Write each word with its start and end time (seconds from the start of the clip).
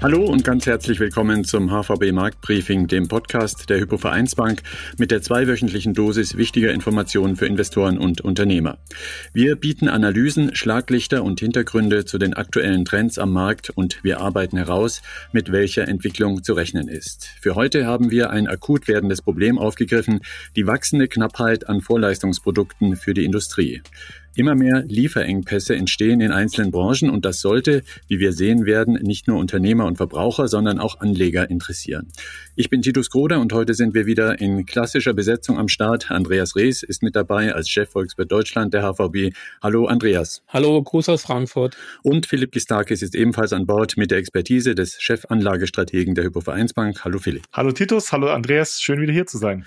Hallo 0.00 0.24
und 0.24 0.44
ganz 0.44 0.64
herzlich 0.66 1.00
willkommen 1.00 1.42
zum 1.42 1.70
HVB 1.70 2.12
Marktbriefing, 2.12 2.86
dem 2.86 3.08
Podcast 3.08 3.68
der 3.68 3.80
Hypo 3.80 3.98
Vereinsbank 3.98 4.62
mit 4.96 5.10
der 5.10 5.22
zweiwöchentlichen 5.22 5.92
Dosis 5.92 6.36
wichtiger 6.36 6.72
Informationen 6.72 7.34
für 7.34 7.46
Investoren 7.46 7.98
und 7.98 8.20
Unternehmer. 8.20 8.78
Wir 9.32 9.56
bieten 9.56 9.88
Analysen, 9.88 10.54
Schlaglichter 10.54 11.24
und 11.24 11.40
Hintergründe 11.40 12.04
zu 12.04 12.18
den 12.18 12.34
aktuellen 12.34 12.84
Trends 12.84 13.18
am 13.18 13.32
Markt 13.32 13.70
und 13.70 14.04
wir 14.04 14.20
arbeiten 14.20 14.56
heraus, 14.56 15.02
mit 15.32 15.50
welcher 15.50 15.88
Entwicklung 15.88 16.44
zu 16.44 16.52
rechnen 16.52 16.86
ist. 16.86 17.26
Für 17.40 17.56
heute 17.56 17.84
haben 17.84 18.12
wir 18.12 18.30
ein 18.30 18.46
akut 18.46 18.86
werdendes 18.86 19.20
Problem 19.20 19.58
aufgegriffen, 19.58 20.20
die 20.54 20.68
wachsende 20.68 21.08
Knappheit 21.08 21.68
an 21.68 21.80
Vorleistungsprodukten 21.80 22.94
für 22.94 23.14
die 23.14 23.24
Industrie. 23.24 23.82
Immer 24.38 24.54
mehr 24.54 24.84
Lieferengpässe 24.86 25.74
entstehen 25.74 26.20
in 26.20 26.30
einzelnen 26.30 26.70
Branchen 26.70 27.10
und 27.10 27.24
das 27.24 27.40
sollte, 27.40 27.82
wie 28.06 28.20
wir 28.20 28.32
sehen 28.32 28.66
werden, 28.66 28.94
nicht 29.02 29.26
nur 29.26 29.36
Unternehmer 29.36 29.84
und 29.84 29.96
Verbraucher, 29.96 30.46
sondern 30.46 30.78
auch 30.78 31.00
Anleger 31.00 31.50
interessieren. 31.50 32.06
Ich 32.54 32.70
bin 32.70 32.80
Titus 32.80 33.10
Groder 33.10 33.40
und 33.40 33.52
heute 33.52 33.74
sind 33.74 33.94
wir 33.94 34.06
wieder 34.06 34.38
in 34.38 34.64
klassischer 34.64 35.12
Besetzung 35.12 35.58
am 35.58 35.66
Start. 35.66 36.12
Andreas 36.12 36.54
Rees 36.54 36.84
ist 36.84 37.02
mit 37.02 37.16
dabei 37.16 37.52
als 37.52 37.68
Chef 37.68 37.90
Volkswirt 37.90 38.30
Deutschland 38.30 38.72
der 38.74 38.84
HVB. 38.84 39.34
Hallo 39.60 39.86
Andreas. 39.86 40.44
Hallo, 40.46 40.80
Gruß 40.84 41.08
aus 41.08 41.22
Frankfurt. 41.22 41.76
Und 42.04 42.26
Philipp 42.26 42.52
Gistakis 42.52 43.02
ist 43.02 43.16
ebenfalls 43.16 43.52
an 43.52 43.66
Bord 43.66 43.96
mit 43.96 44.12
der 44.12 44.18
Expertise 44.18 44.76
des 44.76 45.00
Chefanlagestrategen 45.00 46.14
der 46.14 46.22
Hypovereinsbank. 46.22 47.04
Hallo 47.04 47.18
Philipp. 47.18 47.42
Hallo 47.52 47.72
Titus, 47.72 48.12
hallo 48.12 48.28
Andreas, 48.28 48.80
schön 48.80 49.00
wieder 49.00 49.12
hier 49.12 49.26
zu 49.26 49.38
sein. 49.38 49.66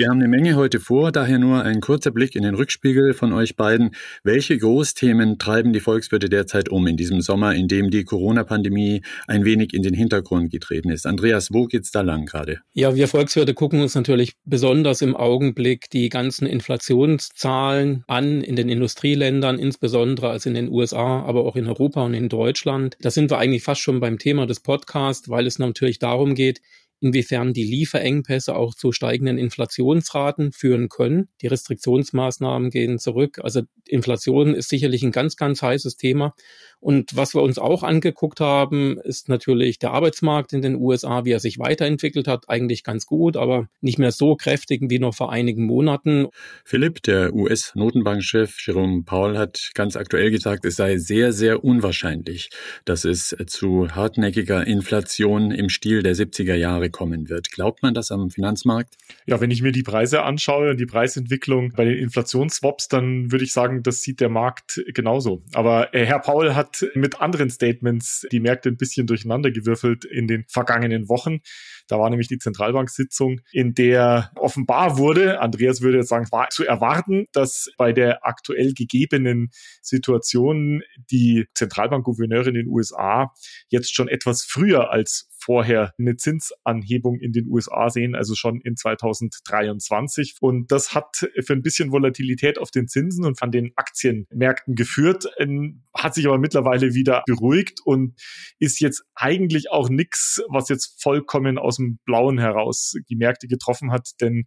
Wir 0.00 0.10
haben 0.10 0.20
eine 0.20 0.28
Menge 0.28 0.54
heute 0.54 0.78
vor, 0.78 1.10
daher 1.10 1.40
nur 1.40 1.64
ein 1.64 1.80
kurzer 1.80 2.12
Blick 2.12 2.36
in 2.36 2.44
den 2.44 2.54
Rückspiegel 2.54 3.14
von 3.14 3.32
euch 3.32 3.56
beiden. 3.56 3.96
Welche 4.22 4.56
Großthemen 4.56 5.40
treiben 5.40 5.72
die 5.72 5.80
Volkswirte 5.80 6.28
derzeit 6.28 6.68
um 6.68 6.86
in 6.86 6.96
diesem 6.96 7.20
Sommer, 7.20 7.56
in 7.56 7.66
dem 7.66 7.90
die 7.90 8.04
Corona-Pandemie 8.04 9.02
ein 9.26 9.44
wenig 9.44 9.74
in 9.74 9.82
den 9.82 9.94
Hintergrund 9.94 10.52
getreten 10.52 10.90
ist? 10.90 11.04
Andreas, 11.04 11.52
wo 11.52 11.64
geht's 11.64 11.90
da 11.90 12.02
lang 12.02 12.26
gerade? 12.26 12.60
Ja, 12.74 12.94
wir 12.94 13.08
Volkswirte 13.08 13.54
gucken 13.54 13.80
uns 13.80 13.96
natürlich 13.96 14.34
besonders 14.44 15.02
im 15.02 15.16
Augenblick 15.16 15.90
die 15.90 16.10
ganzen 16.10 16.46
Inflationszahlen 16.46 18.04
an 18.06 18.40
in 18.42 18.54
den 18.54 18.68
Industrieländern, 18.68 19.58
insbesondere 19.58 20.30
als 20.30 20.46
in 20.46 20.54
den 20.54 20.68
USA, 20.70 21.24
aber 21.24 21.44
auch 21.44 21.56
in 21.56 21.66
Europa 21.66 22.04
und 22.04 22.14
in 22.14 22.28
Deutschland. 22.28 22.96
Da 23.00 23.10
sind 23.10 23.32
wir 23.32 23.38
eigentlich 23.38 23.64
fast 23.64 23.80
schon 23.80 23.98
beim 23.98 24.20
Thema 24.20 24.46
des 24.46 24.60
Podcasts, 24.60 25.28
weil 25.28 25.48
es 25.48 25.58
natürlich 25.58 25.98
darum 25.98 26.36
geht, 26.36 26.60
inwiefern 27.00 27.52
die 27.52 27.64
Lieferengpässe 27.64 28.56
auch 28.56 28.74
zu 28.74 28.92
steigenden 28.92 29.38
Inflationsraten 29.38 30.52
führen 30.52 30.88
können. 30.88 31.28
Die 31.40 31.46
Restriktionsmaßnahmen 31.46 32.70
gehen 32.70 32.98
zurück. 32.98 33.38
Also 33.42 33.62
Inflation 33.86 34.54
ist 34.54 34.68
sicherlich 34.68 35.02
ein 35.02 35.12
ganz, 35.12 35.36
ganz 35.36 35.62
heißes 35.62 35.96
Thema. 35.96 36.34
Und 36.80 37.16
was 37.16 37.34
wir 37.34 37.42
uns 37.42 37.58
auch 37.58 37.82
angeguckt 37.82 38.40
haben, 38.40 38.98
ist 38.98 39.28
natürlich 39.28 39.78
der 39.78 39.90
Arbeitsmarkt 39.90 40.52
in 40.52 40.62
den 40.62 40.76
USA, 40.76 41.24
wie 41.24 41.32
er 41.32 41.40
sich 41.40 41.58
weiterentwickelt 41.58 42.28
hat, 42.28 42.48
eigentlich 42.48 42.84
ganz 42.84 43.06
gut, 43.06 43.36
aber 43.36 43.68
nicht 43.80 43.98
mehr 43.98 44.12
so 44.12 44.36
kräftig 44.36 44.82
wie 44.88 45.00
noch 45.00 45.14
vor 45.14 45.32
einigen 45.32 45.64
Monaten. 45.64 46.28
Philipp, 46.64 47.02
der 47.02 47.34
US-Notenbankchef 47.34 48.56
Jerome 48.64 49.02
Powell 49.02 49.36
hat 49.36 49.70
ganz 49.74 49.96
aktuell 49.96 50.30
gesagt, 50.30 50.64
es 50.64 50.76
sei 50.76 50.98
sehr, 50.98 51.32
sehr 51.32 51.64
unwahrscheinlich, 51.64 52.50
dass 52.84 53.04
es 53.04 53.36
zu 53.46 53.88
hartnäckiger 53.90 54.66
Inflation 54.66 55.50
im 55.50 55.68
Stil 55.70 56.02
der 56.02 56.14
70er 56.14 56.54
Jahre 56.54 56.90
kommen 56.90 57.28
wird. 57.28 57.50
Glaubt 57.50 57.82
man 57.82 57.94
das 57.94 58.12
am 58.12 58.30
Finanzmarkt? 58.30 58.94
Ja, 59.26 59.40
wenn 59.40 59.50
ich 59.50 59.62
mir 59.62 59.72
die 59.72 59.82
Preise 59.82 60.22
anschaue 60.22 60.70
und 60.70 60.80
die 60.80 60.86
Preisentwicklung 60.86 61.72
bei 61.74 61.84
den 61.84 61.98
Inflationsswaps, 61.98 62.86
dann 62.86 63.32
würde 63.32 63.44
ich 63.44 63.52
sagen, 63.52 63.82
das 63.82 64.02
sieht 64.02 64.20
der 64.20 64.28
Markt 64.28 64.80
genauso. 64.94 65.42
Aber 65.54 65.92
äh, 65.94 66.06
Herr 66.06 66.20
Paul 66.20 66.54
hat 66.54 66.67
hat 66.68 66.84
mit 66.94 67.20
anderen 67.20 67.50
Statements 67.50 68.26
die 68.30 68.40
Märkte 68.40 68.68
ein 68.68 68.76
bisschen 68.76 69.06
durcheinandergewürfelt 69.06 70.04
in 70.04 70.26
den 70.26 70.44
vergangenen 70.48 71.08
Wochen. 71.08 71.40
Da 71.88 71.98
war 71.98 72.10
nämlich 72.10 72.28
die 72.28 72.38
Zentralbanksitzung, 72.38 73.40
in 73.52 73.74
der 73.74 74.30
offenbar 74.36 74.98
wurde, 74.98 75.40
Andreas 75.40 75.80
würde 75.80 75.98
jetzt 75.98 76.08
sagen, 76.08 76.30
war 76.30 76.50
zu 76.50 76.64
erwarten, 76.64 77.26
dass 77.32 77.70
bei 77.76 77.92
der 77.92 78.26
aktuell 78.26 78.74
gegebenen 78.74 79.50
Situation 79.80 80.82
die 81.10 81.46
Zentralbankgouverneure 81.54 82.48
in 82.48 82.54
den 82.54 82.68
USA 82.68 83.32
jetzt 83.68 83.94
schon 83.94 84.08
etwas 84.08 84.44
früher 84.44 84.90
als 84.90 85.28
vorher 85.48 85.94
eine 85.98 86.14
Zinsanhebung 86.14 87.18
in 87.20 87.32
den 87.32 87.48
USA 87.48 87.88
sehen, 87.88 88.14
also 88.14 88.34
schon 88.34 88.60
in 88.60 88.76
2023. 88.76 90.36
Und 90.42 90.70
das 90.70 90.94
hat 90.94 91.26
für 91.40 91.54
ein 91.54 91.62
bisschen 91.62 91.90
Volatilität 91.90 92.58
auf 92.58 92.70
den 92.70 92.86
Zinsen 92.86 93.24
und 93.24 93.40
an 93.40 93.50
den 93.50 93.72
Aktienmärkten 93.74 94.74
geführt, 94.74 95.24
ähm, 95.38 95.84
hat 95.94 96.14
sich 96.14 96.26
aber 96.26 96.36
mittlerweile 96.36 96.92
wieder 96.92 97.22
beruhigt 97.26 97.80
und 97.82 98.20
ist 98.58 98.78
jetzt 98.80 99.04
eigentlich 99.14 99.70
auch 99.70 99.88
nichts, 99.88 100.42
was 100.50 100.68
jetzt 100.68 101.02
vollkommen 101.02 101.56
aus 101.56 101.76
dem 101.76 101.98
Blauen 102.04 102.36
heraus 102.36 102.92
die 103.08 103.16
Märkte 103.16 103.48
getroffen 103.48 103.90
hat, 103.90 104.10
denn 104.20 104.44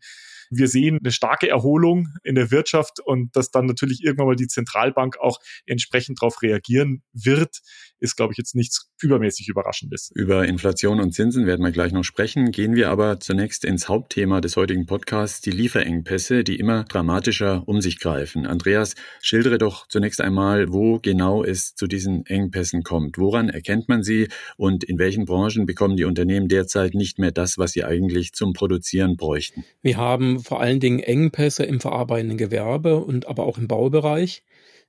wir 0.51 0.67
sehen 0.67 0.99
eine 1.01 1.11
starke 1.11 1.49
Erholung 1.49 2.09
in 2.23 2.35
der 2.35 2.51
Wirtschaft 2.51 2.99
und 2.99 3.35
dass 3.35 3.51
dann 3.51 3.65
natürlich 3.65 4.03
irgendwann 4.03 4.27
mal 4.27 4.35
die 4.35 4.47
Zentralbank 4.47 5.17
auch 5.19 5.39
entsprechend 5.65 6.21
darauf 6.21 6.41
reagieren 6.41 7.01
wird, 7.13 7.61
ist, 7.99 8.17
glaube 8.17 8.33
ich, 8.33 8.37
jetzt 8.37 8.55
nichts 8.55 8.89
übermäßig 9.01 9.47
Überraschendes. 9.47 10.11
Über 10.13 10.45
Inflation 10.45 10.99
und 10.99 11.13
Zinsen 11.13 11.45
werden 11.45 11.63
wir 11.63 11.71
gleich 11.71 11.91
noch 11.91 12.03
sprechen. 12.03 12.51
Gehen 12.51 12.75
wir 12.75 12.89
aber 12.89 13.19
zunächst 13.19 13.63
ins 13.63 13.87
Hauptthema 13.87 14.41
des 14.41 14.57
heutigen 14.57 14.85
Podcasts, 14.85 15.41
die 15.41 15.51
Lieferengpässe, 15.51 16.43
die 16.43 16.57
immer 16.57 16.83
dramatischer 16.83 17.63
um 17.67 17.81
sich 17.81 17.99
greifen. 17.99 18.45
Andreas, 18.45 18.95
schildere 19.21 19.57
doch 19.57 19.87
zunächst 19.87 20.19
einmal, 20.19 20.71
wo 20.71 20.99
genau 20.99 21.43
es 21.43 21.75
zu 21.75 21.87
diesen 21.87 22.25
Engpässen 22.25 22.83
kommt. 22.83 23.17
Woran 23.17 23.49
erkennt 23.49 23.87
man 23.87 24.03
sie 24.03 24.27
und 24.57 24.83
in 24.83 24.97
welchen 24.99 25.25
Branchen 25.25 25.65
bekommen 25.65 25.95
die 25.95 26.05
Unternehmen 26.05 26.47
derzeit 26.47 26.93
nicht 26.93 27.19
mehr 27.19 27.31
das, 27.31 27.57
was 27.57 27.71
sie 27.71 27.83
eigentlich 27.83 28.33
zum 28.33 28.53
Produzieren 28.53 29.15
bräuchten? 29.15 29.63
Wir 29.81 29.97
haben 29.97 30.40
vor 30.41 30.61
allen 30.61 30.79
Dingen 30.79 30.99
Engpässe 30.99 31.63
im 31.63 31.79
verarbeitenden 31.79 32.37
Gewerbe 32.37 32.97
und 32.97 33.27
aber 33.27 33.45
auch 33.45 33.57
im 33.57 33.67
Baubereich. 33.67 34.43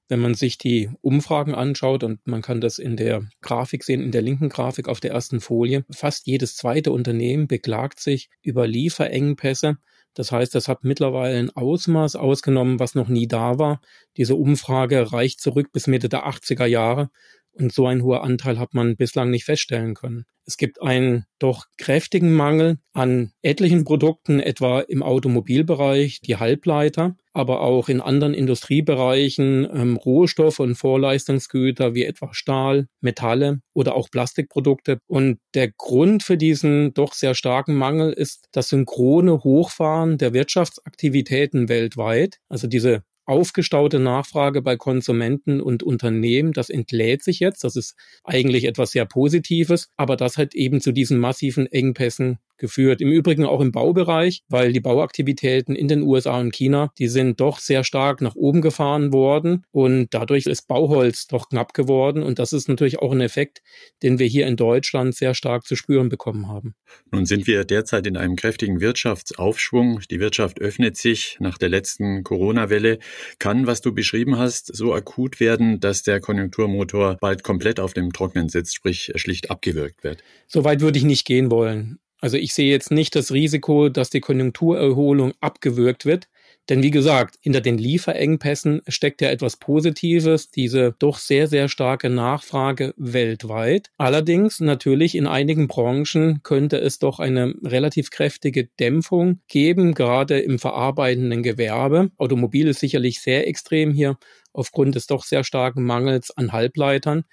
Wenn 0.09 0.21
man 0.21 0.35
sich 0.35 0.59
die 0.59 0.91
Umfragen 1.01 1.55
anschaut, 1.55 2.05
und 2.05 2.27
man 2.27 2.43
kann 2.43 2.61
das 2.61 2.79
in 2.79 2.97
der 2.97 3.23
Grafik 3.41 3.85
sehen, 3.85 4.03
in 4.03 4.11
der 4.13 4.23
linken 4.23 4.49
Grafik 4.49 4.89
auf 4.89 5.01
der 5.01 5.13
ersten 5.13 5.41
Folie, 5.41 5.85
fast 5.91 6.27
jedes 6.27 6.57
zweite 6.57 6.93
Unternehmen 6.93 7.47
beklagt 7.47 8.01
sich 8.01 8.29
über 8.43 8.67
Lieferengpässe. 8.67 9.79
Das 10.15 10.31
heißt, 10.31 10.55
das 10.55 10.69
hat 10.69 10.85
mittlerweile 10.85 11.39
ein 11.39 11.51
Ausmaß 11.51 12.17
ausgenommen, 12.17 12.79
was 12.79 12.95
noch 12.95 13.09
nie 13.09 13.27
da 13.27 13.59
war. 13.59 13.81
Diese 14.19 14.35
Umfrage 14.35 15.13
reicht 15.13 15.41
zurück 15.41 15.73
bis 15.73 15.87
Mitte 15.87 16.11
der 16.11 16.27
80er 16.27 16.67
Jahre. 16.67 17.11
Und 17.55 17.73
so 17.73 17.87
ein 17.87 18.03
hoher 18.03 18.25
Anteil 18.25 18.59
hat 18.59 18.75
man 18.75 18.97
bislang 18.97 19.31
nicht 19.31 19.45
feststellen 19.45 19.95
können. 19.95 20.25
Es 20.45 20.57
gibt 20.57 20.83
einen 20.83 21.25
doch 21.39 21.67
kräftigen 21.79 22.33
Mangel 22.33 22.79
an 22.93 23.33
etlichen 23.43 23.85
Produkten, 23.85 24.41
etwa 24.41 24.81
im 24.81 25.03
Automobilbereich, 25.03 26.21
die 26.21 26.37
Halbleiter, 26.37 27.17
aber 27.33 27.61
auch 27.61 27.89
in 27.89 28.01
anderen 28.01 28.35
Industriebereichen 28.35 29.69
ähm, 29.73 29.97
Rohstoffe 29.97 30.59
und 30.59 30.75
Vorleistungsgüter 30.75 31.95
wie 31.95 32.05
etwa 32.05 32.35
Stahl, 32.35 32.89
Metalle 33.01 33.61
oder 33.73 33.95
auch 33.95 34.11
Plastikprodukte. 34.11 34.99
Und 35.07 35.39
der 35.55 35.71
Grund 35.71 36.25
für 36.25 36.37
diesen 36.37 36.93
doch 36.93 37.15
sehr 37.15 37.35
starken 37.35 37.75
Mangel 37.75 38.13
ist 38.13 38.49
das 38.53 38.69
synchrone 38.69 39.45
Hochfahren 39.45 40.19
der 40.19 40.33
Wirtschaftsaktivitäten 40.33 41.69
weltweit. 41.69 42.39
Also 42.49 42.67
diese 42.67 43.05
aufgestaute 43.25 43.99
Nachfrage 43.99 44.63
bei 44.63 44.77
Konsumenten 44.77 45.61
und 45.61 45.83
Unternehmen, 45.83 46.53
das 46.53 46.71
entlädt 46.71 47.23
sich 47.23 47.41
jetzt. 47.41 47.65
Das 47.65 47.77
ist 47.77 47.95
eigentlich 48.25 48.65
etwas 48.65 48.91
sehr 48.91 49.07
Positives, 49.07 49.91
aber 49.97 50.17
das 50.17 50.39
hat 50.39 50.55
eben 50.55 50.81
zu 50.81 50.93
diesen 50.93 51.19
massiven 51.19 51.67
Engpässen 51.67 52.39
geführt. 52.63 53.03
Im 53.03 53.11
Übrigen 53.11 53.45
auch 53.45 53.61
im 53.61 53.73
Baubereich, 53.73 54.43
weil 54.49 54.73
die 54.73 54.81
Bauaktivitäten 54.81 55.75
in 55.75 55.89
den 55.89 56.03
USA 56.03 56.41
und 56.41 56.55
China, 56.55 56.93
die 56.99 57.09
sind 57.09 57.41
doch 57.41 57.59
sehr 57.59 57.85
stark 57.85 58.23
nach 58.23 58.37
oben 58.37 58.63
gefahren 58.63 59.13
worden 59.13 59.67
und 59.73 60.15
dadurch 60.15 60.47
ist 60.47 60.69
Bauholz 60.69 61.27
doch 61.27 61.51
knapp 61.51 61.75
geworden 61.75 62.23
und 62.23 62.39
das 62.39 62.55
ist 62.55 62.69
natürlich 62.69 63.01
auch 63.01 63.13
ein 63.13 63.21
Effekt, 63.21 63.63
den 64.03 64.19
wir 64.19 64.27
hier 64.27 64.47
in 64.47 64.57
Deutschland 64.57 65.15
sehr 65.15 65.35
stark 65.35 65.67
zu 65.67 65.77
spüren 65.77 66.09
bekommen 66.09 66.49
haben. 66.49 66.75
Nun 67.11 67.27
sind 67.27 67.47
wir 67.47 67.65
derzeit 67.65 68.07
in 68.07 68.17
einem 68.17 68.37
kräftigen 68.37 68.81
Wirtschaftsaufschwung. 68.81 70.01
Die 70.11 70.21
Wirtschaft 70.21 70.61
öffnet 70.61 70.97
sich 70.97 71.37
nach 71.41 71.59
der 71.59 71.69
letzten 71.69 72.23
Corona-Welle. 72.23 73.01
Kann, 73.39 73.67
was 73.67 73.81
du 73.81 73.93
beschrieben 73.93 74.39
hast, 74.39 74.75
so 74.75 74.95
akut 74.95 75.41
werden, 75.41 75.81
dass 75.81 76.05
der 76.05 76.21
Konjunkturmotor 76.21 77.17
bald 77.21 77.43
komplett 77.43 77.81
auf 77.81 77.93
dem 77.93 78.13
Trocknen 78.13 78.49
sitzt, 78.49 78.77
sprich 78.77 79.13
schlicht 79.17 79.51
abgewürgt 79.51 80.05
wird? 80.05 80.23
So 80.47 80.63
weit 80.63 80.81
würde 80.81 80.99
ich 80.99 81.05
nicht 81.05 81.27
gehen 81.27 81.51
wollen. 81.51 81.99
Also 82.23 82.37
ich 82.37 82.55
sehe 82.55 82.71
jetzt 82.71 82.93
nicht 82.93 83.17
das 83.17 83.33
Risiko, 83.33 83.89
dass 83.89 84.09
die 84.09 84.21
Konjunkturerholung 84.21 85.33
abgewürgt 85.41 86.07
wird. 86.07 86.29
Denn 86.69 86.81
wie 86.81 86.93
gesagt, 86.93 87.35
hinter 87.41 87.61
den 87.61 87.77
Lieferengpässen 87.77 88.83
steckt 88.87 89.21
ja 89.21 89.31
etwas 89.31 89.57
Positives, 89.57 90.49
diese 90.49 90.95
doch 91.01 91.19
sehr, 91.19 91.49
sehr 91.49 91.69
starke 91.69 92.09
Nachfrage 92.09 92.95
weltweit. 92.97 93.91
Allerdings 93.99 94.61
natürlich 94.61 95.17
in 95.17 95.27
einigen 95.27 95.67
Branchen 95.67 96.41
könnte 96.45 96.79
es 96.79 97.01
doch 97.01 97.19
eine 97.19 97.55
relativ 97.65 98.11
kräftige 98.11 98.69
Dämpfung 98.79 99.41
geben, 99.49 99.93
gerade 99.93 100.39
im 100.39 100.61
verarbeitenden 100.61 101.43
Gewerbe. 101.43 102.13
Automobil 102.19 102.69
ist 102.69 102.79
sicherlich 102.79 103.21
sehr 103.21 103.49
extrem 103.49 103.93
hier 103.93 104.17
aufgrund 104.53 104.95
des 104.95 105.09
doch 105.09 105.25
sehr 105.25 105.43
starken 105.43 105.83
Mangels 105.83 106.31
an 106.37 106.53
Halbleitern. 106.53 107.25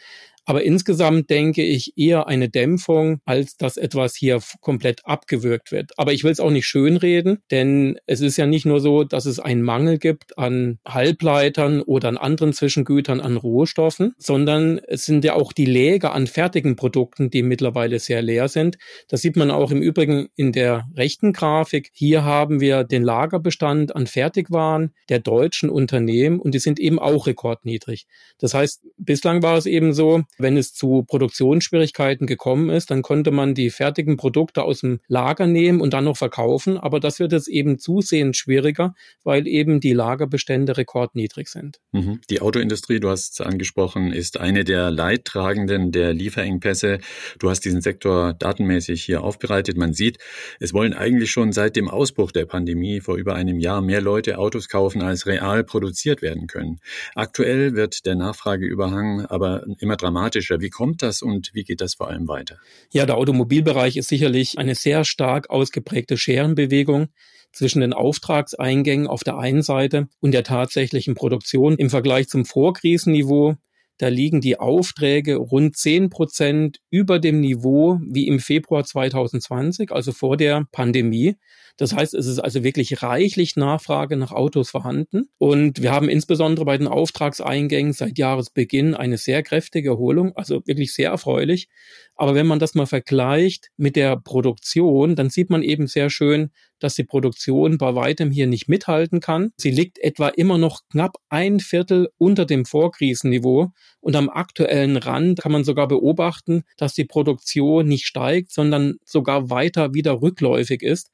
Aber 0.50 0.64
insgesamt 0.64 1.30
denke 1.30 1.62
ich 1.62 1.94
eher 1.96 2.26
eine 2.26 2.50
Dämpfung, 2.50 3.22
als 3.24 3.56
dass 3.56 3.78
etwas 3.78 4.16
hier 4.16 4.40
komplett 4.62 5.06
abgewürgt 5.06 5.72
wird. 5.72 5.92
Aber 5.96 6.12
ich 6.12 6.24
will 6.24 6.32
es 6.32 6.40
auch 6.40 6.50
nicht 6.50 6.66
schönreden, 6.66 7.44
denn 7.52 8.00
es 8.08 8.20
ist 8.20 8.36
ja 8.36 8.48
nicht 8.48 8.66
nur 8.66 8.80
so, 8.80 9.04
dass 9.04 9.28
es 9.28 9.40
einen 9.40 9.62
Mangel 9.62 10.00
gibt 10.00 10.40
an 10.40 10.80
Halbleitern 10.88 11.84
oder 11.84 12.08
an 12.08 12.18
anderen 12.18 12.52
Zwischengütern, 12.54 13.22
an 13.22 13.38
Rohstoffen, 13.38 14.16
sondern 14.18 14.80
es 14.88 15.06
sind 15.06 15.24
ja 15.24 15.36
auch 15.36 15.54
die 15.54 15.66
Läger 15.66 16.14
an 16.14 16.26
fertigen 16.26 16.76
Produkten, 16.76 17.30
die 17.30 17.44
mittlerweile 17.44 18.00
sehr 18.00 18.24
leer 18.24 18.48
sind. 18.48 18.80
Das 19.08 19.22
sieht 19.22 19.36
man 19.36 19.52
auch 19.52 19.70
im 19.70 19.84
Übrigen 19.84 20.30
in 20.36 20.52
der 20.52 20.90
rechten 20.98 21.32
Grafik. 21.32 21.92
Hier 21.94 22.24
haben 22.24 22.60
wir 22.60 22.86
den 22.86 23.04
Lagerbestand 23.04 23.96
an 23.96 24.08
Fertigwaren 24.08 24.96
der 25.10 25.20
deutschen 25.20 25.70
Unternehmen 25.70 26.40
und 26.40 26.56
die 26.56 26.60
sind 26.60 26.80
eben 26.80 26.98
auch 26.98 27.28
rekordniedrig. 27.28 28.08
Das 28.40 28.56
heißt, 28.56 28.88
bislang 28.98 29.44
war 29.44 29.56
es 29.56 29.68
eben 29.68 29.94
so, 29.94 30.24
wenn 30.40 30.58
es 30.58 30.74
zu 30.74 31.04
Produktionsschwierigkeiten 31.04 32.26
gekommen 32.26 32.70
ist, 32.70 32.90
dann 32.92 33.02
konnte 33.02 33.32
man 33.32 33.54
die 33.54 33.70
fertigen 33.70 34.18
Produkte 34.18 34.64
aus 34.64 34.80
dem 34.80 35.00
Lager 35.08 35.46
nehmen 35.46 35.82
und 35.82 35.94
dann 35.94 36.06
noch 36.06 36.18
verkaufen. 36.18 36.78
Aber 36.78 37.00
das 37.00 37.20
wird 37.20 37.34
jetzt 37.34 37.50
eben 37.50 37.78
zusehends 37.78 38.38
schwieriger, 38.38 38.96
weil 39.24 39.48
eben 39.48 39.80
die 39.82 39.94
Lagerbestände 39.94 40.78
rekordniedrig 40.78 41.50
sind. 41.50 41.80
Mhm. 41.92 42.22
Die 42.30 42.42
Autoindustrie, 42.42 43.00
du 43.00 43.10
hast 43.10 43.34
es 43.34 43.46
angesprochen, 43.46 44.14
ist 44.14 44.40
eine 44.40 44.64
der 44.64 44.92
Leidtragenden 44.92 45.92
der 45.92 46.14
Lieferengpässe. 46.14 47.00
Du 47.38 47.50
hast 47.50 47.66
diesen 47.66 47.82
Sektor 47.82 48.34
datenmäßig 48.34 49.04
hier 49.04 49.24
aufbereitet. 49.24 49.78
Man 49.78 49.94
sieht, 49.94 50.18
es 50.60 50.74
wollen 50.74 50.94
eigentlich 50.94 51.32
schon 51.32 51.52
seit 51.52 51.76
dem 51.76 51.90
Ausbruch 51.90 52.32
der 52.32 52.46
Pandemie 52.46 53.02
vor 53.02 53.18
über 53.18 53.36
einem 53.36 53.60
Jahr 53.60 53.82
mehr 53.82 54.02
Leute 54.02 54.38
Autos 54.38 54.70
kaufen, 54.70 55.02
als 55.02 55.26
real 55.26 55.64
produziert 55.66 56.22
werden 56.22 56.48
können. 56.48 56.80
Aktuell 57.16 57.76
wird 57.76 58.06
der 58.06 58.16
Nachfrageüberhang 58.16 59.26
aber 59.26 59.66
immer 59.80 59.98
dramatischer. 59.98 60.19
Wie 60.22 60.70
kommt 60.70 61.02
das 61.02 61.22
und 61.22 61.52
wie 61.54 61.64
geht 61.64 61.82
das 61.82 61.96
vor 61.96 62.10
allem 62.10 62.28
weiter? 62.28 62.58
Ja, 62.92 63.06
der 63.06 63.18
Automobilbereich 63.18 63.98
ist 63.98 64.10
sicherlich 64.10 64.58
eine 64.58 64.76
sehr 64.76 65.04
stark 65.04 65.50
ausgeprägte 65.50 66.18
Scherenbewegung 66.18 67.08
zwischen 67.52 67.82
den 67.82 67.94
Auftragseingängen 67.94 69.08
auf 69.08 69.24
der 69.24 69.38
einen 69.38 69.64
Seite 69.64 70.08
und 70.20 70.34
der 70.34 70.44
tatsächlichen 70.44 71.16
Produktion 71.16 71.76
im 71.78 71.90
Vergleich 71.90 72.28
zum 72.28 72.46
Vorkrisenniveau 72.46 73.58
da 74.00 74.08
liegen 74.08 74.40
die 74.40 74.58
Aufträge 74.58 75.36
rund 75.36 75.76
zehn 75.76 76.10
Prozent 76.10 76.80
über 76.90 77.20
dem 77.20 77.42
Niveau 77.42 78.00
wie 78.10 78.28
im 78.28 78.40
Februar 78.40 78.86
2020, 78.86 79.92
also 79.92 80.14
vor 80.14 80.38
der 80.38 80.66
Pandemie. 80.72 81.36
Das 81.80 81.96
heißt, 81.96 82.14
es 82.14 82.28
ist 82.28 82.40
also 82.40 82.62
wirklich 82.66 83.02
reichlich 83.02 83.56
Nachfrage 83.56 84.18
nach 84.18 84.34
Autos 84.34 84.70
vorhanden. 84.70 85.30
Und 85.38 85.82
wir 85.82 85.94
haben 85.94 86.10
insbesondere 86.10 86.66
bei 86.66 86.78
den 86.78 86.90
Auftragseingängen 86.90 87.94
seit 87.94 88.18
Jahresbeginn 88.18 88.96
eine 88.96 89.18
sehr 89.18 89.44
kräftige 89.44 89.92
Erholung, 89.92 90.36
also 90.36 90.62
wirklich 90.66 90.94
sehr 90.94 91.12
erfreulich. 91.12 91.70
Aber 92.16 92.36
wenn 92.36 92.48
man 92.48 92.60
das 92.60 92.76
mal 92.76 92.86
vergleicht 92.86 93.70
mit 93.78 93.96
der 93.96 94.18
Produktion, 94.18 95.16
dann 95.16 95.30
sieht 95.30 95.50
man 95.50 95.64
eben 95.64 95.88
sehr 95.88 96.10
schön, 96.10 96.52
dass 96.80 96.96
die 96.96 97.06
Produktion 97.06 97.78
bei 97.78 97.96
weitem 97.96 98.30
hier 98.30 98.48
nicht 98.48 98.68
mithalten 98.68 99.22
kann. 99.22 99.52
Sie 99.56 99.72
liegt 99.72 100.00
etwa 100.00 100.28
immer 100.28 100.58
noch 100.58 100.82
knapp 100.92 101.16
ein 101.30 101.62
Viertel 101.62 102.10
unter 102.18 102.46
dem 102.46 102.66
Vorkrisenniveau. 102.66 103.72
Und 104.02 104.18
am 104.18 104.30
aktuellen 104.30 104.98
Rand 104.98 105.40
kann 105.40 105.54
man 105.54 105.64
sogar 105.64 105.88
beobachten, 105.88 106.64
dass 106.76 106.94
die 106.94 107.06
Produktion 107.06 107.88
nicht 107.88 108.06
steigt, 108.06 108.52
sondern 108.52 108.96
sogar 109.06 109.50
weiter 109.50 109.94
wieder 109.94 110.22
rückläufig 110.22 110.82
ist. 110.82 111.10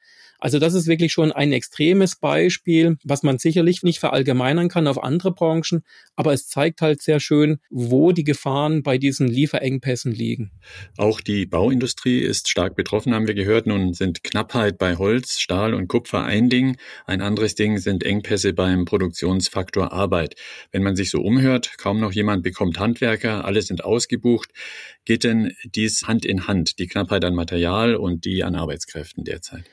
Also 0.45 0.59
das 0.59 0.75
ist 0.75 0.85
wirklich 0.85 1.11
schon 1.11 1.31
ein 1.31 1.51
extremes 1.53 2.17
Beispiel, 2.17 2.97
was 3.03 3.23
man 3.23 3.39
sicherlich 3.39 3.81
nicht 3.81 3.97
verallgemeinern 3.97 4.69
kann 4.69 4.85
auf 4.85 5.03
andere 5.03 5.31
Branchen, 5.33 5.83
aber 6.15 6.33
es 6.33 6.47
zeigt 6.47 6.83
halt 6.83 7.01
sehr 7.01 7.19
schön, 7.19 7.57
wo 7.71 8.11
die 8.11 8.23
Gefahren 8.23 8.83
bei 8.83 8.99
diesen 8.99 9.27
Lieferengpässen 9.27 10.11
liegen. 10.11 10.51
Auch 10.97 11.19
die 11.19 11.47
Bauindustrie 11.47 12.19
ist 12.19 12.47
stark 12.47 12.75
betroffen, 12.75 13.15
haben 13.15 13.25
wir 13.25 13.33
gehört. 13.33 13.65
Nun 13.65 13.95
sind 13.95 14.23
Knappheit 14.23 14.77
bei 14.77 14.97
Holz, 14.97 15.39
Stahl 15.39 15.73
und 15.73 15.87
Kupfer 15.87 16.23
ein 16.25 16.47
Ding. 16.47 16.77
Ein 17.07 17.21
anderes 17.21 17.55
Ding 17.55 17.79
sind 17.79 18.03
Engpässe 18.03 18.53
beim 18.53 18.85
Produktionsfaktor 18.85 19.93
Arbeit. 19.93 20.35
Wenn 20.71 20.83
man 20.83 20.95
sich 20.95 21.09
so 21.09 21.21
umhört, 21.21 21.79
kaum 21.79 21.99
noch 21.99 22.11
jemand 22.11 22.43
bekommt 22.43 22.77
Handwerker, 22.77 23.45
alle 23.45 23.63
sind 23.63 23.83
ausgebucht. 23.83 24.51
Geht 25.05 25.23
denn 25.23 25.53
dies 25.63 26.03
Hand 26.03 26.23
in 26.23 26.47
Hand, 26.47 26.77
die 26.77 26.85
Knappheit 26.85 27.25
an 27.25 27.33
Material 27.33 27.95
und 27.95 28.25
die 28.25 28.43
an 28.43 28.53
Arbeitskräften 28.53 29.23
derzeit? 29.23 29.63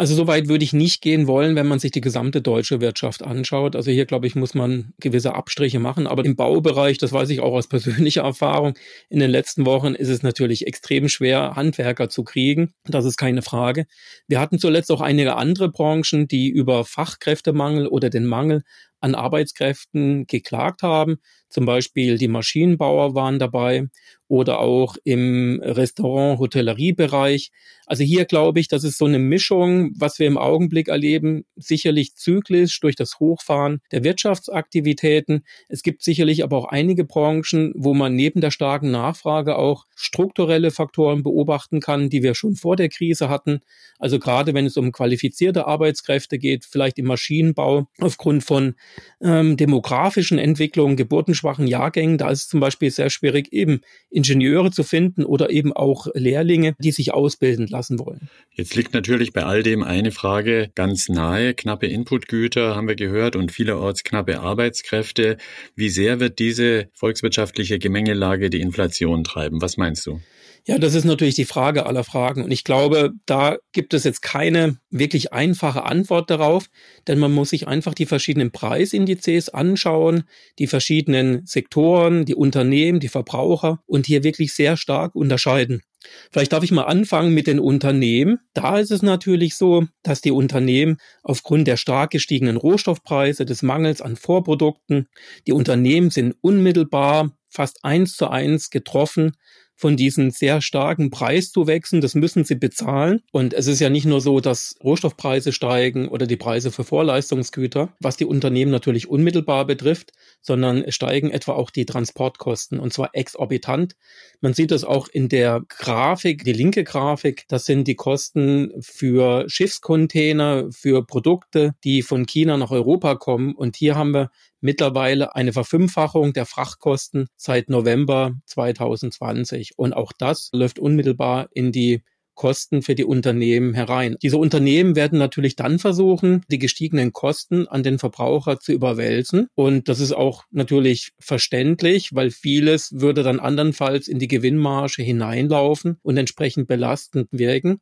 Also 0.00 0.14
so 0.14 0.26
weit 0.26 0.48
würde 0.48 0.64
ich 0.64 0.72
nicht 0.72 1.02
gehen 1.02 1.26
wollen, 1.26 1.56
wenn 1.56 1.66
man 1.66 1.78
sich 1.78 1.90
die 1.90 2.00
gesamte 2.00 2.40
deutsche 2.40 2.80
Wirtschaft 2.80 3.22
anschaut. 3.22 3.76
Also 3.76 3.90
hier, 3.90 4.06
glaube 4.06 4.26
ich, 4.26 4.34
muss 4.34 4.54
man 4.54 4.94
gewisse 4.98 5.34
Abstriche 5.34 5.78
machen. 5.78 6.06
Aber 6.06 6.24
im 6.24 6.36
Baubereich, 6.36 6.96
das 6.96 7.12
weiß 7.12 7.28
ich 7.28 7.40
auch 7.40 7.52
aus 7.52 7.66
persönlicher 7.68 8.22
Erfahrung, 8.22 8.72
in 9.10 9.18
den 9.18 9.30
letzten 9.30 9.66
Wochen 9.66 9.94
ist 9.94 10.08
es 10.08 10.22
natürlich 10.22 10.66
extrem 10.66 11.10
schwer, 11.10 11.54
Handwerker 11.54 12.08
zu 12.08 12.24
kriegen. 12.24 12.72
Das 12.86 13.04
ist 13.04 13.18
keine 13.18 13.42
Frage. 13.42 13.84
Wir 14.26 14.40
hatten 14.40 14.58
zuletzt 14.58 14.90
auch 14.90 15.02
einige 15.02 15.36
andere 15.36 15.68
Branchen, 15.68 16.26
die 16.26 16.48
über 16.48 16.86
Fachkräftemangel 16.86 17.86
oder 17.86 18.08
den 18.08 18.24
Mangel 18.24 18.62
an 19.00 19.14
Arbeitskräften 19.14 20.26
geklagt 20.26 20.82
haben. 20.82 21.18
Zum 21.48 21.66
Beispiel 21.66 22.16
die 22.16 22.28
Maschinenbauer 22.28 23.14
waren 23.14 23.38
dabei 23.40 23.88
oder 24.28 24.60
auch 24.60 24.96
im 25.02 25.60
Restaurant-Hotelleriebereich. 25.60 27.50
Also 27.86 28.04
hier 28.04 28.24
glaube 28.24 28.60
ich, 28.60 28.68
das 28.68 28.84
ist 28.84 28.98
so 28.98 29.06
eine 29.06 29.18
Mischung, 29.18 29.90
was 29.98 30.20
wir 30.20 30.28
im 30.28 30.38
Augenblick 30.38 30.86
erleben, 30.86 31.44
sicherlich 31.56 32.14
zyklisch 32.14 32.78
durch 32.78 32.94
das 32.94 33.18
Hochfahren 33.18 33.80
der 33.90 34.04
Wirtschaftsaktivitäten. 34.04 35.44
Es 35.68 35.82
gibt 35.82 36.04
sicherlich 36.04 36.44
aber 36.44 36.56
auch 36.56 36.66
einige 36.66 37.04
Branchen, 37.04 37.72
wo 37.74 37.92
man 37.92 38.14
neben 38.14 38.40
der 38.40 38.52
starken 38.52 38.92
Nachfrage 38.92 39.56
auch 39.56 39.86
strukturelle 39.96 40.70
Faktoren 40.70 41.24
beobachten 41.24 41.80
kann, 41.80 42.08
die 42.08 42.22
wir 42.22 42.36
schon 42.36 42.54
vor 42.54 42.76
der 42.76 42.88
Krise 42.88 43.28
hatten. 43.28 43.62
Also 43.98 44.20
gerade 44.20 44.54
wenn 44.54 44.66
es 44.66 44.76
um 44.76 44.92
qualifizierte 44.92 45.66
Arbeitskräfte 45.66 46.38
geht, 46.38 46.64
vielleicht 46.64 47.00
im 47.00 47.06
Maschinenbau 47.06 47.88
aufgrund 47.98 48.44
von 48.44 48.76
ähm, 49.22 49.56
demografischen 49.56 50.38
Entwicklungen, 50.38 50.96
geburtenschwachen 50.96 51.66
Jahrgängen, 51.66 52.18
da 52.18 52.30
ist 52.30 52.42
es 52.42 52.48
zum 52.48 52.60
Beispiel 52.60 52.90
sehr 52.90 53.10
schwierig, 53.10 53.52
eben 53.52 53.80
Ingenieure 54.10 54.70
zu 54.70 54.82
finden 54.82 55.24
oder 55.24 55.50
eben 55.50 55.72
auch 55.72 56.06
Lehrlinge, 56.14 56.74
die 56.78 56.92
sich 56.92 57.12
ausbilden 57.12 57.66
lassen 57.66 57.98
wollen. 57.98 58.28
Jetzt 58.52 58.74
liegt 58.74 58.94
natürlich 58.94 59.32
bei 59.32 59.44
all 59.44 59.62
dem 59.62 59.82
eine 59.82 60.10
Frage 60.10 60.70
ganz 60.74 61.08
nahe. 61.08 61.54
Knappe 61.54 61.86
Inputgüter 61.86 62.74
haben 62.74 62.88
wir 62.88 62.96
gehört 62.96 63.36
und 63.36 63.52
vielerorts 63.52 64.04
knappe 64.04 64.40
Arbeitskräfte. 64.40 65.36
Wie 65.74 65.88
sehr 65.88 66.20
wird 66.20 66.38
diese 66.38 66.88
volkswirtschaftliche 66.94 67.78
Gemengelage 67.78 68.50
die 68.50 68.60
Inflation 68.60 69.24
treiben? 69.24 69.60
Was 69.60 69.76
meinst 69.76 70.06
du? 70.06 70.20
Ja, 70.66 70.78
das 70.78 70.94
ist 70.94 71.04
natürlich 71.04 71.34
die 71.34 71.44
Frage 71.44 71.86
aller 71.86 72.04
Fragen. 72.04 72.44
Und 72.44 72.50
ich 72.50 72.64
glaube, 72.64 73.12
da 73.26 73.56
gibt 73.72 73.94
es 73.94 74.04
jetzt 74.04 74.20
keine 74.20 74.78
wirklich 74.90 75.32
einfache 75.32 75.84
Antwort 75.84 76.30
darauf, 76.30 76.66
denn 77.06 77.18
man 77.18 77.32
muss 77.32 77.50
sich 77.50 77.66
einfach 77.66 77.94
die 77.94 78.06
verschiedenen 78.06 78.50
Preisindizes 78.50 79.48
anschauen, 79.48 80.24
die 80.58 80.66
verschiedenen 80.66 81.46
Sektoren, 81.46 82.24
die 82.24 82.34
Unternehmen, 82.34 83.00
die 83.00 83.08
Verbraucher 83.08 83.80
und 83.86 84.06
hier 84.06 84.22
wirklich 84.22 84.52
sehr 84.52 84.76
stark 84.76 85.14
unterscheiden. 85.14 85.82
Vielleicht 86.30 86.52
darf 86.52 86.64
ich 86.64 86.72
mal 86.72 86.84
anfangen 86.84 87.34
mit 87.34 87.46
den 87.46 87.60
Unternehmen. 87.60 88.38
Da 88.54 88.78
ist 88.78 88.90
es 88.90 89.02
natürlich 89.02 89.56
so, 89.56 89.86
dass 90.02 90.20
die 90.20 90.30
Unternehmen 90.30 90.96
aufgrund 91.22 91.66
der 91.68 91.76
stark 91.76 92.10
gestiegenen 92.10 92.56
Rohstoffpreise, 92.56 93.44
des 93.44 93.62
Mangels 93.62 94.00
an 94.00 94.16
Vorprodukten, 94.16 95.08
die 95.46 95.52
Unternehmen 95.52 96.10
sind 96.10 96.34
unmittelbar 96.40 97.32
fast 97.48 97.84
eins 97.84 98.14
zu 98.14 98.28
eins 98.28 98.70
getroffen 98.70 99.32
von 99.80 99.96
diesen 99.96 100.30
sehr 100.30 100.60
starken 100.60 101.08
Preiszuwächsen. 101.08 102.02
Das 102.02 102.14
müssen 102.14 102.44
sie 102.44 102.54
bezahlen. 102.54 103.22
Und 103.32 103.54
es 103.54 103.66
ist 103.66 103.80
ja 103.80 103.88
nicht 103.88 104.04
nur 104.04 104.20
so, 104.20 104.40
dass 104.40 104.76
Rohstoffpreise 104.84 105.52
steigen 105.52 106.06
oder 106.06 106.26
die 106.26 106.36
Preise 106.36 106.70
für 106.70 106.84
Vorleistungsgüter, 106.84 107.94
was 107.98 108.18
die 108.18 108.26
Unternehmen 108.26 108.70
natürlich 108.70 109.08
unmittelbar 109.08 109.64
betrifft, 109.64 110.12
sondern 110.42 110.84
steigen 110.92 111.30
etwa 111.30 111.52
auch 111.52 111.70
die 111.70 111.86
Transportkosten 111.86 112.78
und 112.78 112.92
zwar 112.92 113.10
exorbitant. 113.14 113.96
Man 114.42 114.52
sieht 114.52 114.70
das 114.70 114.84
auch 114.84 115.08
in 115.08 115.30
der 115.30 115.62
Grafik, 115.68 116.44
die 116.44 116.52
linke 116.52 116.84
Grafik. 116.84 117.46
Das 117.48 117.64
sind 117.64 117.88
die 117.88 117.94
Kosten 117.94 118.72
für 118.80 119.44
Schiffscontainer, 119.48 120.68
für 120.70 121.06
Produkte, 121.06 121.72
die 121.84 122.02
von 122.02 122.26
China 122.26 122.58
nach 122.58 122.70
Europa 122.70 123.14
kommen. 123.14 123.54
Und 123.54 123.76
hier 123.76 123.96
haben 123.96 124.12
wir 124.12 124.30
mittlerweile 124.60 125.34
eine 125.34 125.52
Verfünffachung 125.52 126.32
der 126.32 126.46
Frachtkosten 126.46 127.26
seit 127.36 127.68
November 127.68 128.32
2020. 128.46 129.72
Und 129.76 129.92
auch 129.92 130.12
das 130.16 130.50
läuft 130.52 130.78
unmittelbar 130.78 131.48
in 131.52 131.72
die 131.72 132.02
Kosten 132.40 132.80
für 132.80 132.94
die 132.94 133.04
Unternehmen 133.04 133.74
herein. 133.74 134.16
Diese 134.22 134.38
Unternehmen 134.38 134.96
werden 134.96 135.18
natürlich 135.18 135.56
dann 135.56 135.78
versuchen, 135.78 136.42
die 136.50 136.58
gestiegenen 136.58 137.12
Kosten 137.12 137.68
an 137.68 137.82
den 137.82 137.98
Verbraucher 137.98 138.58
zu 138.58 138.72
überwälzen. 138.72 139.48
Und 139.54 139.90
das 139.90 140.00
ist 140.00 140.12
auch 140.12 140.44
natürlich 140.50 141.10
verständlich, 141.18 142.14
weil 142.14 142.30
vieles 142.30 142.92
würde 142.94 143.22
dann 143.22 143.40
andernfalls 143.40 144.08
in 144.08 144.18
die 144.18 144.26
Gewinnmarge 144.26 145.02
hineinlaufen 145.02 145.98
und 146.02 146.16
entsprechend 146.16 146.66
belastend 146.66 147.28
wirken. 147.30 147.78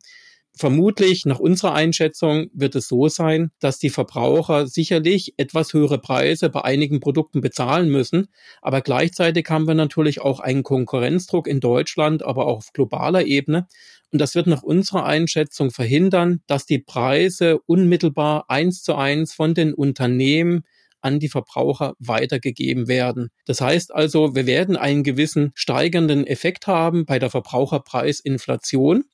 Vermutlich 0.59 1.25
nach 1.25 1.39
unserer 1.39 1.75
Einschätzung 1.75 2.51
wird 2.53 2.75
es 2.75 2.89
so 2.89 3.09
sein, 3.09 3.51
dass 3.61 3.79
die 3.79 3.91
Verbraucher 3.91 4.67
sicherlich 4.67 5.35
etwas 5.39 5.73
höhere 5.73 5.99
Preise 5.99 6.51
bei 6.51 6.63
einigen 6.63 7.01
Produkten 7.01 7.41
bezahlen 7.41 7.89
müssen. 7.89 8.29
Aber 8.61 8.81
gleichzeitig 8.81 9.49
haben 9.49 9.67
wir 9.67 9.75
natürlich 9.75 10.21
auch 10.21 10.41
einen 10.41 10.63
Konkurrenzdruck 10.63 11.47
in 11.47 11.61
Deutschland, 11.61 12.23
aber 12.23 12.47
auch 12.47 12.59
auf 12.59 12.73
globaler 12.73 13.25
Ebene. 13.25 13.67
Und 14.13 14.21
das 14.21 14.35
wird 14.35 14.47
nach 14.47 14.63
unserer 14.63 15.05
Einschätzung 15.05 15.71
verhindern, 15.71 16.41
dass 16.47 16.67
die 16.67 16.79
Preise 16.79 17.59
unmittelbar 17.67 18.47
eins 18.49 18.83
zu 18.83 18.95
eins 18.95 19.35
von 19.35 19.55
den 19.55 19.75
Unternehmen 19.75 20.65
an 21.01 21.21
die 21.21 21.29
Verbraucher 21.29 21.95
weitergegeben 21.99 22.89
werden. 22.89 23.31
Das 23.47 23.61
heißt 23.61 23.95
also, 23.95 24.35
wir 24.35 24.47
werden 24.47 24.77
einen 24.77 25.05
gewissen 25.05 25.53
steigenden 25.55 26.27
Effekt 26.27 26.67
haben 26.67 27.05
bei 27.07 27.19
der 27.19 27.31
Verbraucherpreisinflation. 27.31 29.05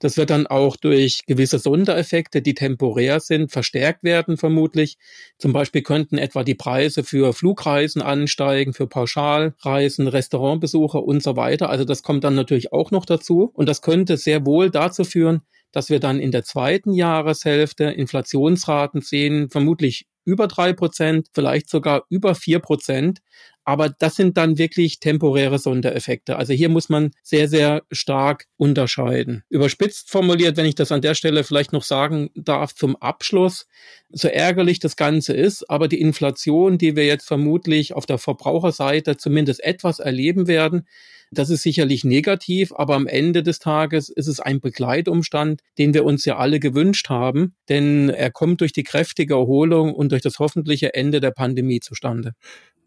Das 0.00 0.16
wird 0.16 0.30
dann 0.30 0.46
auch 0.46 0.76
durch 0.76 1.20
gewisse 1.26 1.58
Sondereffekte, 1.58 2.40
die 2.40 2.54
temporär 2.54 3.20
sind, 3.20 3.52
verstärkt 3.52 4.02
werden 4.02 4.38
vermutlich. 4.38 4.96
Zum 5.38 5.52
Beispiel 5.52 5.82
könnten 5.82 6.16
etwa 6.16 6.42
die 6.42 6.54
Preise 6.54 7.04
für 7.04 7.34
Flugreisen 7.34 8.00
ansteigen, 8.00 8.72
für 8.72 8.86
Pauschalreisen, 8.86 10.08
Restaurantbesuche 10.08 10.98
und 10.98 11.22
so 11.22 11.36
weiter. 11.36 11.68
Also 11.68 11.84
das 11.84 12.02
kommt 12.02 12.24
dann 12.24 12.34
natürlich 12.34 12.72
auch 12.72 12.90
noch 12.90 13.04
dazu. 13.04 13.50
Und 13.52 13.68
das 13.68 13.82
könnte 13.82 14.16
sehr 14.16 14.46
wohl 14.46 14.70
dazu 14.70 15.04
führen, 15.04 15.42
dass 15.70 15.90
wir 15.90 16.00
dann 16.00 16.18
in 16.18 16.32
der 16.32 16.44
zweiten 16.44 16.94
Jahreshälfte 16.94 17.84
Inflationsraten 17.84 19.02
sehen, 19.02 19.50
vermutlich 19.50 20.06
über 20.24 20.48
drei 20.48 20.72
Prozent, 20.72 21.28
vielleicht 21.32 21.68
sogar 21.68 22.04
über 22.08 22.34
vier 22.34 22.60
Prozent. 22.60 23.20
Aber 23.64 23.88
das 23.88 24.16
sind 24.16 24.36
dann 24.36 24.58
wirklich 24.58 25.00
temporäre 25.00 25.58
Sondereffekte. 25.58 26.36
Also 26.36 26.52
hier 26.52 26.68
muss 26.68 26.88
man 26.88 27.10
sehr, 27.22 27.48
sehr 27.48 27.82
stark 27.90 28.46
unterscheiden. 28.56 29.44
Überspitzt 29.48 30.10
formuliert, 30.10 30.56
wenn 30.56 30.66
ich 30.66 30.74
das 30.74 30.92
an 30.92 31.02
der 31.02 31.14
Stelle 31.14 31.44
vielleicht 31.44 31.72
noch 31.72 31.84
sagen 31.84 32.30
darf 32.34 32.74
zum 32.74 32.96
Abschluss, 32.96 33.66
so 34.10 34.28
ärgerlich 34.28 34.80
das 34.80 34.96
Ganze 34.96 35.34
ist, 35.34 35.68
aber 35.70 35.88
die 35.88 36.00
Inflation, 36.00 36.78
die 36.78 36.96
wir 36.96 37.06
jetzt 37.06 37.26
vermutlich 37.26 37.92
auf 37.94 38.06
der 38.06 38.18
Verbraucherseite 38.18 39.16
zumindest 39.16 39.62
etwas 39.62 39.98
erleben 39.98 40.46
werden, 40.46 40.86
das 41.32 41.48
ist 41.48 41.62
sicherlich 41.62 42.02
negativ, 42.02 42.72
aber 42.74 42.96
am 42.96 43.06
Ende 43.06 43.44
des 43.44 43.60
Tages 43.60 44.08
ist 44.08 44.26
es 44.26 44.40
ein 44.40 44.60
Begleitumstand, 44.60 45.60
den 45.78 45.94
wir 45.94 46.04
uns 46.04 46.24
ja 46.24 46.38
alle 46.38 46.58
gewünscht 46.58 47.08
haben, 47.08 47.54
denn 47.68 48.08
er 48.08 48.32
kommt 48.32 48.60
durch 48.60 48.72
die 48.72 48.82
kräftige 48.82 49.34
Erholung 49.34 49.94
und 49.94 50.10
durch 50.10 50.22
das 50.22 50.40
hoffentliche 50.40 50.92
Ende 50.94 51.20
der 51.20 51.30
Pandemie 51.30 51.78
zustande. 51.78 52.32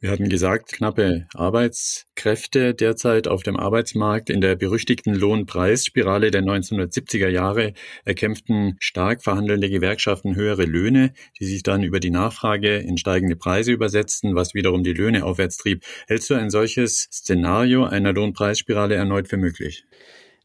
Wir 0.04 0.12
hatten 0.12 0.28
gesagt, 0.28 0.74
knappe 0.74 1.28
Arbeitskräfte 1.34 2.74
derzeit 2.74 3.30
auf 3.30 3.42
dem 3.42 3.56
Arbeitsmarkt. 3.56 4.30
In 4.30 4.42
der 4.42 4.58
berüchtigten 4.58 5.16
Lohnpreisspirale 5.16 6.30
der 6.30 6.42
1970er 6.42 7.30
Jahre 7.30 7.72
erkämpften 8.04 8.76
stark 8.80 9.24
verhandelnde 9.24 9.70
Gewerkschaften 9.70 10.36
höhere 10.36 10.66
Löhne, 10.66 11.14
die 11.40 11.46
sich 11.46 11.64
dann 11.64 11.84
über 11.84 12.02
die 12.02 12.10
Nachfrage 12.10 12.80
in 12.80 12.98
steigende 12.98 13.38
Preise 13.38 13.72
übersetzten, 13.72 14.36
was 14.36 14.54
wiederum 14.54 14.84
die 14.84 14.92
Löhne 14.92 15.24
aufwärts 15.24 15.56
trieb. 15.56 15.86
Hältst 16.08 16.30
du 16.30 16.34
ein 16.34 16.50
solches 16.50 17.08
Szenario 17.10 17.86
einer 17.86 18.12
Lohnpreisspirale 18.12 18.96
erneut 18.96 19.30
für 19.30 19.38
möglich? 19.38 19.86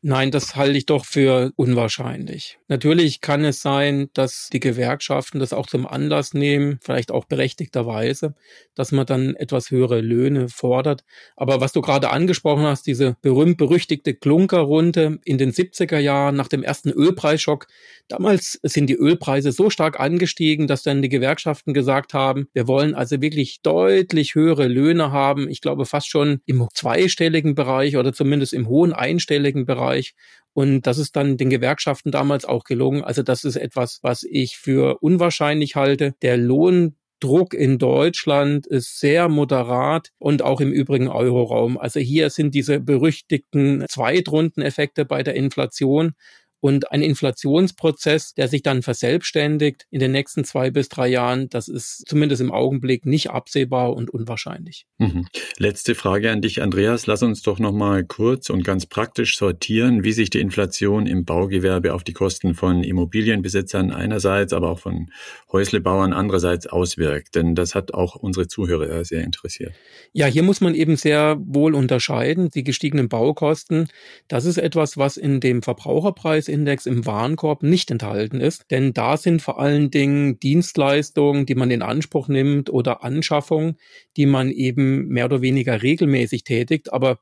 Nein, 0.01 0.31
das 0.31 0.55
halte 0.55 0.79
ich 0.79 0.87
doch 0.87 1.05
für 1.05 1.51
unwahrscheinlich. 1.57 2.61
Natürlich 2.69 3.21
kann 3.21 3.45
es 3.45 3.61
sein, 3.61 4.11
dass 4.15 4.49
die 4.53 4.61
Gewerkschaften 4.61 5.41
das 5.41 5.53
auch 5.53 5.67
zum 5.67 5.89
Anlass 5.89 6.35
nehmen, 6.35 6.79
vielleicht 6.83 7.11
auch 7.11 7.25
berechtigterweise, 7.25 8.37
dass 8.77 8.93
man 8.93 9.07
dann 9.07 9.35
etwas 9.35 9.73
höhere 9.73 10.01
Löhne 10.01 10.49
fordert. 10.49 11.03
Aber 11.35 11.61
was 11.61 11.73
du 11.73 11.81
gerade 11.81 12.11
angesprochen 12.11 12.63
hast, 12.63 12.87
diese 12.87 13.17
berühmt-berüchtigte 13.23 14.15
Klunkerrunde 14.15 15.19
in 15.25 15.37
den 15.37 15.51
70er 15.51 15.99
Jahren 15.99 16.37
nach 16.37 16.49
dem 16.49 16.63
ersten 16.63 16.91
Ölpreisschock, 16.91 17.67
damals 18.07 18.61
sind 18.63 18.87
die 18.87 18.95
Ölpreise 18.95 19.51
so 19.51 19.69
stark 19.69 19.99
angestiegen, 19.99 20.69
dass 20.69 20.85
dann 20.85 21.03
die 21.03 21.09
Gewerkschaften 21.09 21.75
gesagt 21.75 22.15
haben, 22.15 22.47
wir 22.53 22.69
wollen 22.69 22.95
also 22.95 23.21
wirklich 23.21 23.63
deutlich 23.63 24.37
höhere 24.37 24.69
Löhne 24.69 25.11
haben. 25.11 25.49
Ich 25.49 25.61
glaube 25.61 25.87
fast 25.87 26.09
schon 26.09 26.41
im 26.47 26.69
zweistelligen 26.73 27.57
Bereich 27.57 27.97
oder 27.97 28.13
zumindest 28.13 28.53
im 28.53 28.69
hohen 28.69 28.93
einstelligen 28.93 29.67
Bereich. 29.67 29.88
Bereich. 29.89 30.15
Und 30.55 30.87
das 30.87 30.99
ist 30.99 31.15
dann 31.15 31.37
den 31.37 31.51
Gewerkschaften 31.51 32.11
damals 32.11 32.45
auch 32.45 32.65
gelungen. 32.65 33.05
Also 33.05 33.23
das 33.23 33.45
ist 33.45 33.57
etwas, 33.57 34.01
was 34.03 34.25
ich 34.25 34.57
für 34.57 34.99
unwahrscheinlich 35.01 35.77
halte. 35.77 36.15
Der 36.23 36.37
Lohn 36.37 36.97
Druck 37.21 37.53
in 37.53 37.79
Deutschland 37.79 38.67
ist 38.67 39.01
sehr 39.01 39.29
moderat 39.29 40.11
und 40.19 40.43
auch 40.43 40.61
im 40.61 40.73
übrigen 40.73 41.09
Euroraum. 41.09 41.77
Also 41.77 42.01
hier 42.01 42.31
sind 42.31 42.55
diese 42.55 42.81
berüchtigten 42.81 43.85
Zweitrundeneffekte 43.89 45.05
bei 45.05 45.23
der 45.25 45.35
Inflation 45.35 46.13
und 46.61 46.91
ein 46.91 47.03
Inflationsprozess, 47.03 48.35
der 48.35 48.49
sich 48.49 48.63
dann 48.63 48.83
verselbstständigt 48.83 49.87
in 49.91 50.01
den 50.01 50.13
nächsten 50.13 50.45
zwei 50.45 50.71
bis 50.71 50.89
drei 50.89 51.09
Jahren, 51.09 51.49
das 51.49 51.69
ist 51.69 52.05
zumindest 52.09 52.41
im 52.41 52.51
Augenblick 52.51 53.07
nicht 53.07 53.31
absehbar 53.31 53.95
und 53.95 54.11
unwahrscheinlich. 54.11 54.87
Mhm. 54.99 55.27
Letzte 55.59 55.95
Frage 55.95 56.31
an 56.31 56.43
dich, 56.43 56.61
Andreas. 56.61 57.07
Lass 57.07 57.23
uns 57.23 57.43
doch 57.43 57.59
noch 57.59 57.73
mal 57.73 58.05
kurz 58.05 58.51
und 58.51 58.65
ganz 58.65 58.87
praktisch 58.87 59.39
sortieren, 59.39 60.03
wie 60.03 60.13
sich 60.13 60.31
die 60.31 60.41
Inflation 60.41 61.07
im 61.07 61.25
Baugewerbe 61.25 61.95
auf 61.95 62.03
die 62.03 62.13
Kosten 62.13 62.55
von 62.55 62.83
Immobilienbesitzern 62.83 63.93
einerseits, 63.93 64.53
aber 64.53 64.71
auch 64.71 64.81
von 64.81 65.11
Häuslebauern 65.53 66.13
andererseits 66.13 66.67
auswirkt. 66.67 67.35
Denn 67.37 67.55
das 67.55 67.75
hat 67.75 67.95
auch 67.95 68.17
unsere 68.17 68.49
Zuhörer 68.49 69.05
sehr 69.05 69.23
interessiert. 69.23 69.75
Ja, 70.13 70.27
hier 70.27 70.43
muss 70.43 70.61
man 70.61 70.75
eben 70.75 70.97
sehr 70.97 71.37
wohl 71.41 71.75
unterscheiden. 71.75 72.51
Die 72.51 72.65
gestiegenen 72.65 73.09
Baukosten, 73.09 73.89
das 74.27 74.45
ist 74.45 74.59
etwas, 74.59 74.97
was 74.97 75.17
in 75.17 75.41
dem 75.41 75.63
Verbraucherpreis 75.63 76.48
Preisindex 76.49 76.87
im 76.87 77.05
Warenkorb 77.05 77.63
nicht 77.63 77.91
enthalten 77.91 78.41
ist. 78.41 78.71
Denn 78.71 78.95
da 78.95 79.19
sind 79.19 79.43
vor 79.43 79.61
allen 79.61 79.91
Dingen 79.91 80.41
Dienstleistungen, 80.41 81.45
die 81.45 81.55
man 81.55 81.71
in 81.71 81.83
Anspruch 81.83 82.29
nimmt 82.29 82.71
oder 82.71 83.05
Anschaffungen, 83.05 83.77
die 84.17 84.25
man 84.25 84.51
eben 84.51 85.09
mehr 85.09 85.27
oder 85.27 85.43
weniger 85.43 85.83
regelmäßig 85.83 86.45
tätigt. 86.45 86.91
Aber 86.91 87.19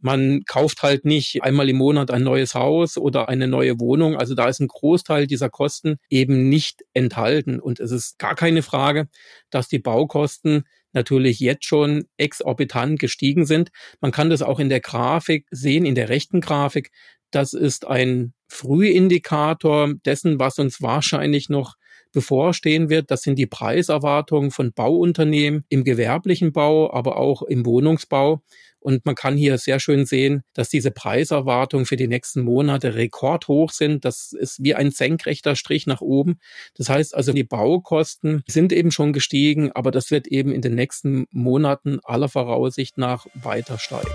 man 0.00 0.42
kauft 0.46 0.82
halt 0.82 1.04
nicht 1.04 1.42
einmal 1.42 1.68
im 1.68 1.76
Monat 1.76 2.10
ein 2.10 2.22
neues 2.22 2.54
Haus 2.54 2.96
oder 2.96 3.28
eine 3.28 3.46
neue 3.46 3.78
Wohnung. 3.78 4.16
Also 4.16 4.34
da 4.34 4.48
ist 4.48 4.60
ein 4.60 4.68
Großteil 4.68 5.26
dieser 5.26 5.50
Kosten 5.50 5.98
eben 6.08 6.48
nicht 6.48 6.82
enthalten. 6.94 7.60
Und 7.60 7.78
es 7.78 7.90
ist 7.90 8.18
gar 8.18 8.34
keine 8.34 8.62
Frage, 8.62 9.08
dass 9.50 9.68
die 9.68 9.80
Baukosten 9.80 10.64
natürlich 10.94 11.40
jetzt 11.40 11.66
schon 11.66 12.06
exorbitant 12.16 12.98
gestiegen 12.98 13.44
sind. 13.44 13.70
Man 14.00 14.12
kann 14.12 14.30
das 14.30 14.40
auch 14.40 14.58
in 14.58 14.70
der 14.70 14.80
Grafik 14.80 15.46
sehen, 15.50 15.84
in 15.84 15.94
der 15.94 16.08
rechten 16.08 16.40
Grafik. 16.40 16.90
Das 17.30 17.52
ist 17.52 17.86
ein 17.86 18.34
Frühindikator 18.52 19.94
dessen, 20.04 20.38
was 20.38 20.58
uns 20.58 20.82
wahrscheinlich 20.82 21.48
noch 21.48 21.76
bevorstehen 22.12 22.90
wird. 22.90 23.10
Das 23.10 23.22
sind 23.22 23.38
die 23.38 23.46
Preiserwartungen 23.46 24.50
von 24.50 24.72
Bauunternehmen 24.72 25.64
im 25.70 25.84
gewerblichen 25.84 26.52
Bau, 26.52 26.92
aber 26.92 27.16
auch 27.16 27.42
im 27.42 27.64
Wohnungsbau. 27.64 28.42
Und 28.78 29.06
man 29.06 29.14
kann 29.14 29.36
hier 29.36 29.58
sehr 29.58 29.78
schön 29.78 30.04
sehen, 30.04 30.42
dass 30.54 30.68
diese 30.68 30.90
Preiserwartungen 30.90 31.86
für 31.86 31.96
die 31.96 32.08
nächsten 32.08 32.42
Monate 32.42 32.94
rekordhoch 32.94 33.70
sind. 33.70 34.04
Das 34.04 34.32
ist 34.32 34.62
wie 34.62 34.74
ein 34.74 34.90
senkrechter 34.90 35.56
Strich 35.56 35.86
nach 35.86 36.00
oben. 36.00 36.38
Das 36.74 36.88
heißt 36.88 37.14
also, 37.14 37.32
die 37.32 37.44
Baukosten 37.44 38.42
sind 38.48 38.72
eben 38.72 38.90
schon 38.90 39.12
gestiegen, 39.12 39.70
aber 39.72 39.92
das 39.92 40.10
wird 40.10 40.26
eben 40.26 40.52
in 40.52 40.62
den 40.62 40.74
nächsten 40.74 41.26
Monaten 41.30 42.00
aller 42.02 42.28
Voraussicht 42.28 42.98
nach 42.98 43.26
weiter 43.34 43.78
steigen. 43.78 44.10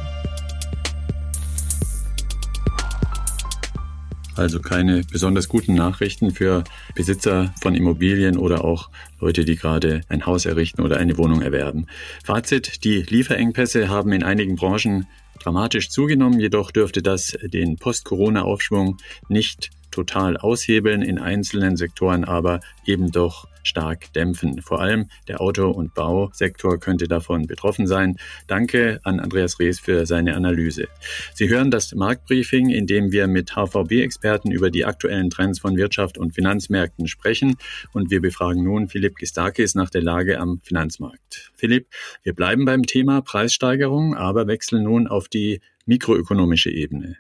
Also 4.38 4.60
keine 4.60 5.04
besonders 5.12 5.50
guten 5.50 5.74
Nachrichten 5.74 6.32
für 6.32 6.64
Besitzer 6.96 7.54
von 7.62 7.76
Immobilien 7.76 8.38
oder 8.38 8.64
auch 8.64 8.90
Leute, 9.20 9.46
die 9.46 9.56
gerade 9.56 10.02
ein 10.10 10.26
Haus 10.26 10.46
errichten 10.46 10.82
oder 10.82 10.98
eine 10.98 11.18
Wohnung 11.18 11.42
erwerben. 11.42 11.88
Fazit, 12.24 12.84
die 12.84 13.02
Lieferengpässe 13.02 13.90
haben 13.90 14.12
in 14.12 14.24
einigen 14.24 14.56
Branchen 14.56 15.08
dramatisch 15.40 15.90
zugenommen, 15.90 16.40
jedoch 16.40 16.72
dürfte 16.72 17.02
das 17.02 17.38
den 17.42 17.78
Post-Corona-Aufschwung 17.78 18.98
nicht 19.30 19.72
total 19.98 20.38
aushebeln, 20.38 21.02
in 21.02 21.18
einzelnen 21.18 21.76
Sektoren 21.76 22.24
aber 22.24 22.60
eben 22.86 23.12
doch 23.12 23.48
stark 23.64 24.14
dämpfen. 24.14 24.62
Vor 24.62 24.80
allem 24.80 25.10
der 25.28 25.42
Auto- 25.42 25.72
und 25.72 25.96
Bausektor 25.96 26.80
könnte 26.80 27.08
davon 27.08 27.48
betroffen 27.48 27.88
sein. 27.88 28.18
Danke 28.46 29.00
an 29.04 29.20
Andreas 29.20 29.60
Rees 29.60 29.80
für 29.80 30.06
seine 30.06 30.36
Analyse. 30.36 30.88
Sie 31.34 31.50
hören 31.50 31.72
das 31.72 31.96
Marktbriefing, 31.96 32.70
in 32.70 32.86
dem 32.86 33.12
wir 33.12 33.28
mit 33.28 33.56
HVB-Experten 33.56 34.52
über 34.52 34.70
die 34.70 34.86
aktuellen 34.86 35.32
Trends 35.32 35.60
von 35.60 35.76
Wirtschaft 35.76 36.18
und 36.20 36.36
Finanzmärkten 36.36 37.08
sprechen. 37.08 37.58
Und 37.92 38.12
wir 38.12 38.22
befragen 38.22 38.64
nun 38.64 38.88
Philipp 38.88 39.16
Gistakis 39.16 39.74
nach 39.74 39.90
der 39.90 40.04
Lage 40.04 40.40
am 40.40 40.62
Finanzmarkt. 40.64 41.52
Philipp, 41.56 41.88
wir 42.22 42.34
bleiben 42.34 42.66
beim 42.66 42.84
Thema 42.84 43.22
Preissteigerung, 43.22 44.16
aber 44.16 44.48
wechseln 44.48 44.84
nun 44.84 45.08
auf 45.08 45.28
die 45.28 45.60
mikroökonomische 45.88 46.70
Ebene. 46.70 47.18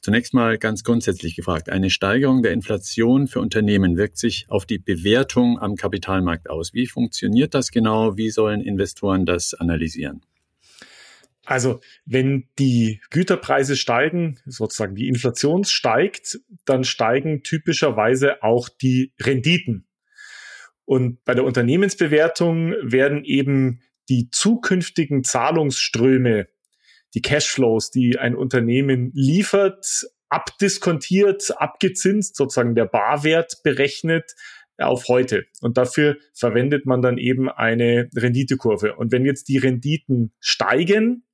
Zunächst 0.00 0.34
mal 0.34 0.58
ganz 0.58 0.84
grundsätzlich 0.84 1.36
gefragt, 1.36 1.68
eine 1.68 1.90
Steigerung 1.90 2.42
der 2.42 2.52
Inflation 2.52 3.26
für 3.26 3.40
Unternehmen 3.40 3.96
wirkt 3.96 4.18
sich 4.18 4.46
auf 4.48 4.66
die 4.66 4.78
Bewertung 4.78 5.58
am 5.58 5.76
Kapitalmarkt 5.76 6.48
aus. 6.48 6.74
Wie 6.74 6.86
funktioniert 6.86 7.54
das 7.54 7.70
genau? 7.70 8.16
Wie 8.16 8.30
sollen 8.30 8.60
Investoren 8.60 9.26
das 9.26 9.54
analysieren? 9.54 10.22
Also 11.44 11.80
wenn 12.04 12.48
die 12.58 13.00
Güterpreise 13.10 13.76
steigen, 13.76 14.38
sozusagen 14.46 14.94
die 14.94 15.08
Inflation 15.08 15.64
steigt, 15.64 16.38
dann 16.64 16.84
steigen 16.84 17.42
typischerweise 17.42 18.42
auch 18.42 18.68
die 18.68 19.12
Renditen. 19.20 19.86
Und 20.84 21.24
bei 21.24 21.34
der 21.34 21.44
Unternehmensbewertung 21.44 22.74
werden 22.82 23.24
eben 23.24 23.80
die 24.08 24.28
zukünftigen 24.30 25.24
Zahlungsströme, 25.24 26.48
die 27.14 27.22
Cashflows, 27.22 27.90
die 27.90 28.18
ein 28.18 28.34
Unternehmen 28.34 29.10
liefert, 29.14 30.06
abdiskontiert, 30.28 31.60
abgezinst, 31.60 32.36
sozusagen 32.36 32.74
der 32.74 32.86
Barwert 32.86 33.62
berechnet 33.64 34.34
auf 34.78 35.08
heute. 35.08 35.44
Und 35.60 35.76
dafür 35.76 36.16
verwendet 36.34 36.86
man 36.86 37.02
dann 37.02 37.18
eben 37.18 37.48
eine 37.50 38.08
Renditekurve. 38.14 38.96
Und 38.96 39.12
wenn 39.12 39.24
jetzt 39.24 39.48
die 39.48 39.58
Renditen 39.58 40.32
steigen, 40.40 41.24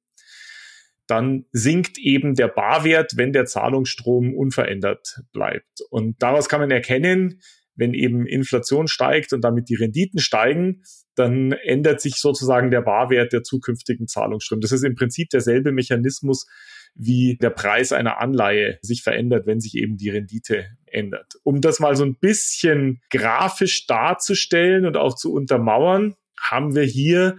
dann 1.06 1.44
sinkt 1.52 1.98
eben 1.98 2.34
der 2.34 2.48
Barwert, 2.48 3.16
wenn 3.16 3.32
der 3.32 3.46
Zahlungsstrom 3.46 4.34
unverändert 4.34 5.20
bleibt. 5.32 5.80
Und 5.90 6.20
daraus 6.20 6.48
kann 6.48 6.60
man 6.60 6.70
erkennen, 6.72 7.40
wenn 7.76 7.94
eben 7.94 8.26
Inflation 8.26 8.88
steigt 8.88 9.32
und 9.32 9.42
damit 9.42 9.68
die 9.68 9.76
Renditen 9.76 10.18
steigen, 10.18 10.82
dann 11.14 11.52
ändert 11.52 12.00
sich 12.00 12.16
sozusagen 12.16 12.70
der 12.70 12.82
Barwert 12.82 13.32
der 13.32 13.42
zukünftigen 13.42 14.08
Zahlungsströme. 14.08 14.60
Das 14.60 14.72
ist 14.72 14.84
im 14.84 14.94
Prinzip 14.94 15.30
derselbe 15.30 15.72
Mechanismus, 15.72 16.46
wie 16.94 17.36
der 17.36 17.50
Preis 17.50 17.92
einer 17.92 18.18
Anleihe 18.18 18.78
sich 18.82 19.02
verändert, 19.02 19.46
wenn 19.46 19.60
sich 19.60 19.74
eben 19.76 19.96
die 19.96 20.10
Rendite 20.10 20.66
ändert. 20.86 21.34
Um 21.42 21.60
das 21.60 21.78
mal 21.78 21.94
so 21.94 22.04
ein 22.04 22.16
bisschen 22.18 23.00
grafisch 23.10 23.86
darzustellen 23.86 24.86
und 24.86 24.96
auch 24.96 25.14
zu 25.14 25.32
untermauern, 25.32 26.14
haben 26.40 26.74
wir 26.74 26.84
hier 26.84 27.36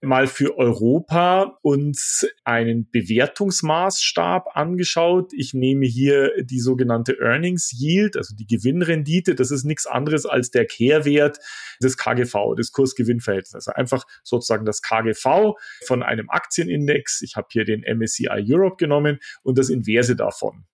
mal 0.00 0.26
für 0.26 0.56
Europa 0.56 1.58
uns 1.62 2.26
einen 2.44 2.88
Bewertungsmaßstab 2.90 4.56
angeschaut. 4.56 5.32
Ich 5.32 5.54
nehme 5.54 5.86
hier 5.86 6.32
die 6.44 6.60
sogenannte 6.60 7.18
Earnings 7.20 7.72
Yield, 7.72 8.16
also 8.16 8.34
die 8.36 8.46
Gewinnrendite. 8.46 9.34
Das 9.34 9.50
ist 9.50 9.64
nichts 9.64 9.86
anderes 9.86 10.24
als 10.24 10.50
der 10.50 10.66
Kehrwert 10.66 11.38
des 11.82 11.96
KGV, 11.96 12.54
des 12.56 12.72
Kursgewinnverhältnisses. 12.72 13.54
Also 13.54 13.72
einfach 13.72 14.04
sozusagen 14.22 14.64
das 14.64 14.82
KGV 14.82 15.54
von 15.86 16.02
einem 16.02 16.30
Aktienindex. 16.30 17.22
Ich 17.22 17.36
habe 17.36 17.48
hier 17.50 17.64
den 17.64 17.82
MSCI 17.82 18.28
Europe 18.48 18.76
genommen 18.76 19.18
und 19.42 19.58
das 19.58 19.68
Inverse 19.68 20.14
davon. 20.14 20.64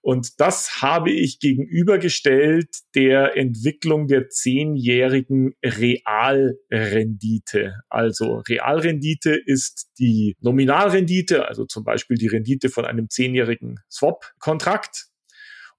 Und 0.00 0.40
das 0.40 0.80
habe 0.80 1.10
ich 1.10 1.40
gegenübergestellt 1.40 2.68
der 2.94 3.36
Entwicklung 3.36 4.06
der 4.06 4.28
zehnjährigen 4.28 5.54
Realrendite. 5.64 7.74
Also 7.88 8.42
Realrendite 8.48 9.34
ist 9.34 9.90
die 9.98 10.36
Nominalrendite, 10.40 11.48
also 11.48 11.64
zum 11.66 11.82
Beispiel 11.84 12.16
die 12.16 12.28
Rendite 12.28 12.68
von 12.68 12.84
einem 12.84 13.10
zehnjährigen 13.10 13.80
Swap-Kontrakt 13.90 15.08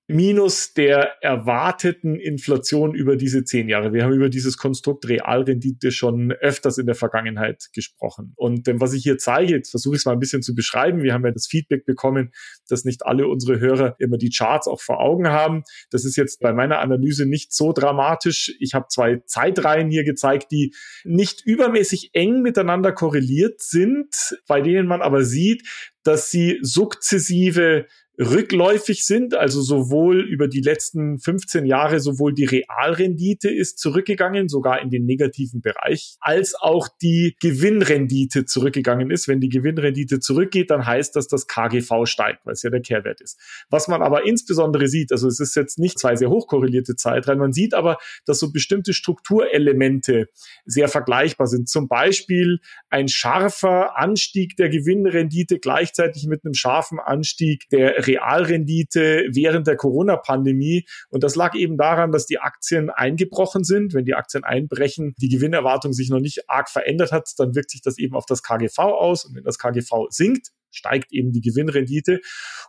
minus 0.10 0.74
der 0.74 1.22
erwarteten 1.22 2.20
Inflation 2.20 2.96
über 2.96 3.16
diese 3.16 3.44
zehn 3.44 3.70
Jahre. 3.70 3.94
Wir 3.94 4.04
haben 4.04 4.14
über 4.14 4.30
dieses 4.30 4.58
Konstrukt 4.58 5.08
Realrendite 5.08 5.92
schon 5.92 6.32
öfters 6.32 6.80
in 6.80 6.88
der 6.88 6.96
Vergangenheit 6.96 7.70
gesprochen. 7.74 8.34
Und 8.36 8.68
ähm, 8.68 8.82
was 8.82 8.94
ich 8.94 9.04
hier 9.04 9.20
zeige, 9.20 9.54
jetzt 9.54 9.70
versuche 9.70 9.96
ich 9.96 10.02
es 10.02 10.06
mal 10.06 10.14
ein 10.14 10.20
bisschen 10.20 10.42
zu 10.42 10.56
beschreiben. 10.56 11.04
Wir 11.04 11.14
haben 11.14 11.24
ja 11.24 11.32
das 11.32 11.46
Feedback 11.46 11.86
bekommen, 11.86 12.32
dass 12.68 12.86
nicht 12.86 13.06
alle 13.06 13.28
unsere 13.28 13.60
Hörer 13.60 13.96
immer 14.00 14.18
die 14.18 14.32
Charts 14.36 14.68
auch 14.68 14.82
vor 14.82 15.00
Augen 15.00 15.28
haben. 15.28 15.62
Das 15.92 16.04
ist 16.06 16.16
jetzt 16.16 16.40
bei 16.40 16.54
meiner 16.54 16.80
Analyse 16.80 17.28
nicht 17.28 17.54
so 17.54 17.72
dramatisch. 17.72 18.56
Ich 18.60 18.74
habe 18.74 18.88
zwei 18.90 19.22
Zeitreihen 19.28 19.92
hier 19.92 20.04
gezeigt, 20.04 20.52
die 20.52 20.74
nicht 21.04 21.46
übermäßig 21.46 22.10
eng 22.14 22.42
miteinander 22.42 22.94
korreliert 22.94 23.62
sind, 23.62 24.16
bei 24.48 24.62
denen 24.62 24.88
man 24.88 25.04
aber 25.04 25.24
sieht, 25.24 25.68
dass 26.04 26.32
sie 26.32 26.58
sukzessive 26.64 27.86
rückläufig 28.20 29.06
sind, 29.06 29.34
also 29.34 29.62
sowohl 29.62 30.20
über 30.20 30.50
die 30.50 30.60
letzten 30.60 31.20
15 31.20 31.66
Jahre 31.66 32.02
sowohl 32.02 32.34
die 32.34 32.44
Realrendite 32.44 33.50
ist 33.50 33.80
zurückgegangen, 33.80 34.50
sogar 34.50 34.82
in 34.82 34.90
den 34.90 35.06
negativen 35.06 35.62
Bereich, 35.62 36.18
als 36.20 36.54
auch 36.56 36.90
die 37.02 37.36
Gewinnrendite 37.40 38.46
zurückgegangen 38.46 39.10
ist. 39.10 39.30
Wenn 39.30 39.40
die 39.40 39.48
Gewinnrendite 39.48 40.20
zurückgeht, 40.20 40.70
dann 40.70 40.86
heißt 40.86 41.16
das, 41.16 41.28
dass 41.28 41.48
KGV 41.48 42.06
steigt, 42.06 42.46
weil 42.46 42.54
es 42.54 42.64
ja 42.64 42.70
der 42.70 42.82
Kehrwert 42.82 43.22
ist. 43.22 43.40
Was 43.70 43.88
man 43.88 44.02
aber 44.02 44.26
insbesondere 44.26 44.88
sieht, 44.90 45.14
also 45.14 45.28
es 45.28 45.40
ist 45.40 45.56
jetzt 45.56 45.80
nicht 45.80 45.98
zwei 45.98 46.18
sehr 46.18 46.30
hochkorrelierte 46.30 46.98
Zeitreihen, 46.98 47.40
man 47.40 47.54
sieht 47.54 47.74
aber, 47.74 47.98
dass 48.26 48.40
so 48.40 48.52
bestimmte 48.52 48.94
Strukturelemente 48.94 50.28
sehr 50.66 50.90
vergleichbar 50.90 51.48
sind. 51.48 51.70
Zum 51.70 51.88
Beispiel 51.88 52.60
ein 52.90 53.08
scharfer 53.08 53.98
Anstieg 53.98 54.58
der 54.58 54.68
Gewinnrendite 54.68 55.60
gleichzeitig 55.60 56.28
mit 56.28 56.44
einem 56.44 56.54
scharfen 56.54 57.00
Anstieg 57.00 57.70
der 57.70 58.09
Realrendite 58.10 59.26
während 59.32 59.68
der 59.68 59.76
Corona-Pandemie. 59.76 60.86
Und 61.10 61.24
das 61.24 61.36
lag 61.36 61.56
eben 61.56 61.78
daran, 61.78 62.12
dass 62.12 62.26
die 62.26 62.40
Aktien 62.40 62.90
eingebrochen 62.90 63.64
sind. 63.64 63.94
Wenn 63.94 64.06
die 64.06 64.16
Aktien 64.16 64.44
einbrechen, 64.44 65.14
die 65.18 65.30
Gewinnerwartung 65.30 65.94
sich 65.94 66.10
noch 66.10 66.20
nicht 66.20 66.50
arg 66.50 66.70
verändert 66.70 67.12
hat, 67.12 67.30
dann 67.38 67.56
wirkt 67.56 67.72
sich 67.72 67.82
das 67.82 67.98
eben 67.98 68.16
auf 68.16 68.26
das 68.26 68.44
KGV 68.44 68.78
aus. 68.80 69.26
Und 69.26 69.36
wenn 69.36 69.44
das 69.44 69.60
KGV 69.60 70.08
sinkt, 70.10 70.50
steigt 70.72 71.12
eben 71.12 71.32
die 71.32 71.42
Gewinnrendite. 71.42 72.20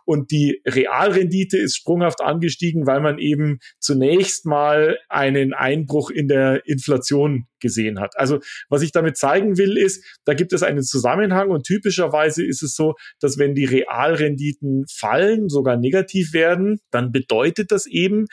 Und 0.05 0.31
die 0.31 0.61
Realrendite 0.65 1.57
ist 1.57 1.75
sprunghaft 1.75 2.21
angestiegen, 2.21 2.87
weil 2.87 3.01
man 3.01 3.17
eben 3.19 3.59
zunächst 3.79 4.45
mal 4.45 4.97
einen 5.09 5.53
Einbruch 5.53 6.09
in 6.09 6.27
der 6.27 6.65
Inflation 6.65 7.47
gesehen 7.59 7.99
hat. 7.99 8.17
Also 8.17 8.39
was 8.69 8.81
ich 8.81 8.91
damit 8.91 9.17
zeigen 9.17 9.57
will, 9.57 9.77
ist, 9.77 10.03
da 10.25 10.33
gibt 10.33 10.51
es 10.51 10.63
einen 10.63 10.83
Zusammenhang 10.83 11.49
und 11.49 11.63
typischerweise 11.63 12.45
ist 12.45 12.63
es 12.63 12.75
so, 12.75 12.95
dass 13.19 13.37
wenn 13.37 13.55
die 13.55 13.65
Realrenditen 13.65 14.85
fallen, 14.91 15.47
sogar 15.47 15.77
negativ 15.77 16.33
werden, 16.33 16.79
dann 16.89 17.11
bedeutet 17.11 17.71
das 17.71 17.85
eben, 17.85 18.25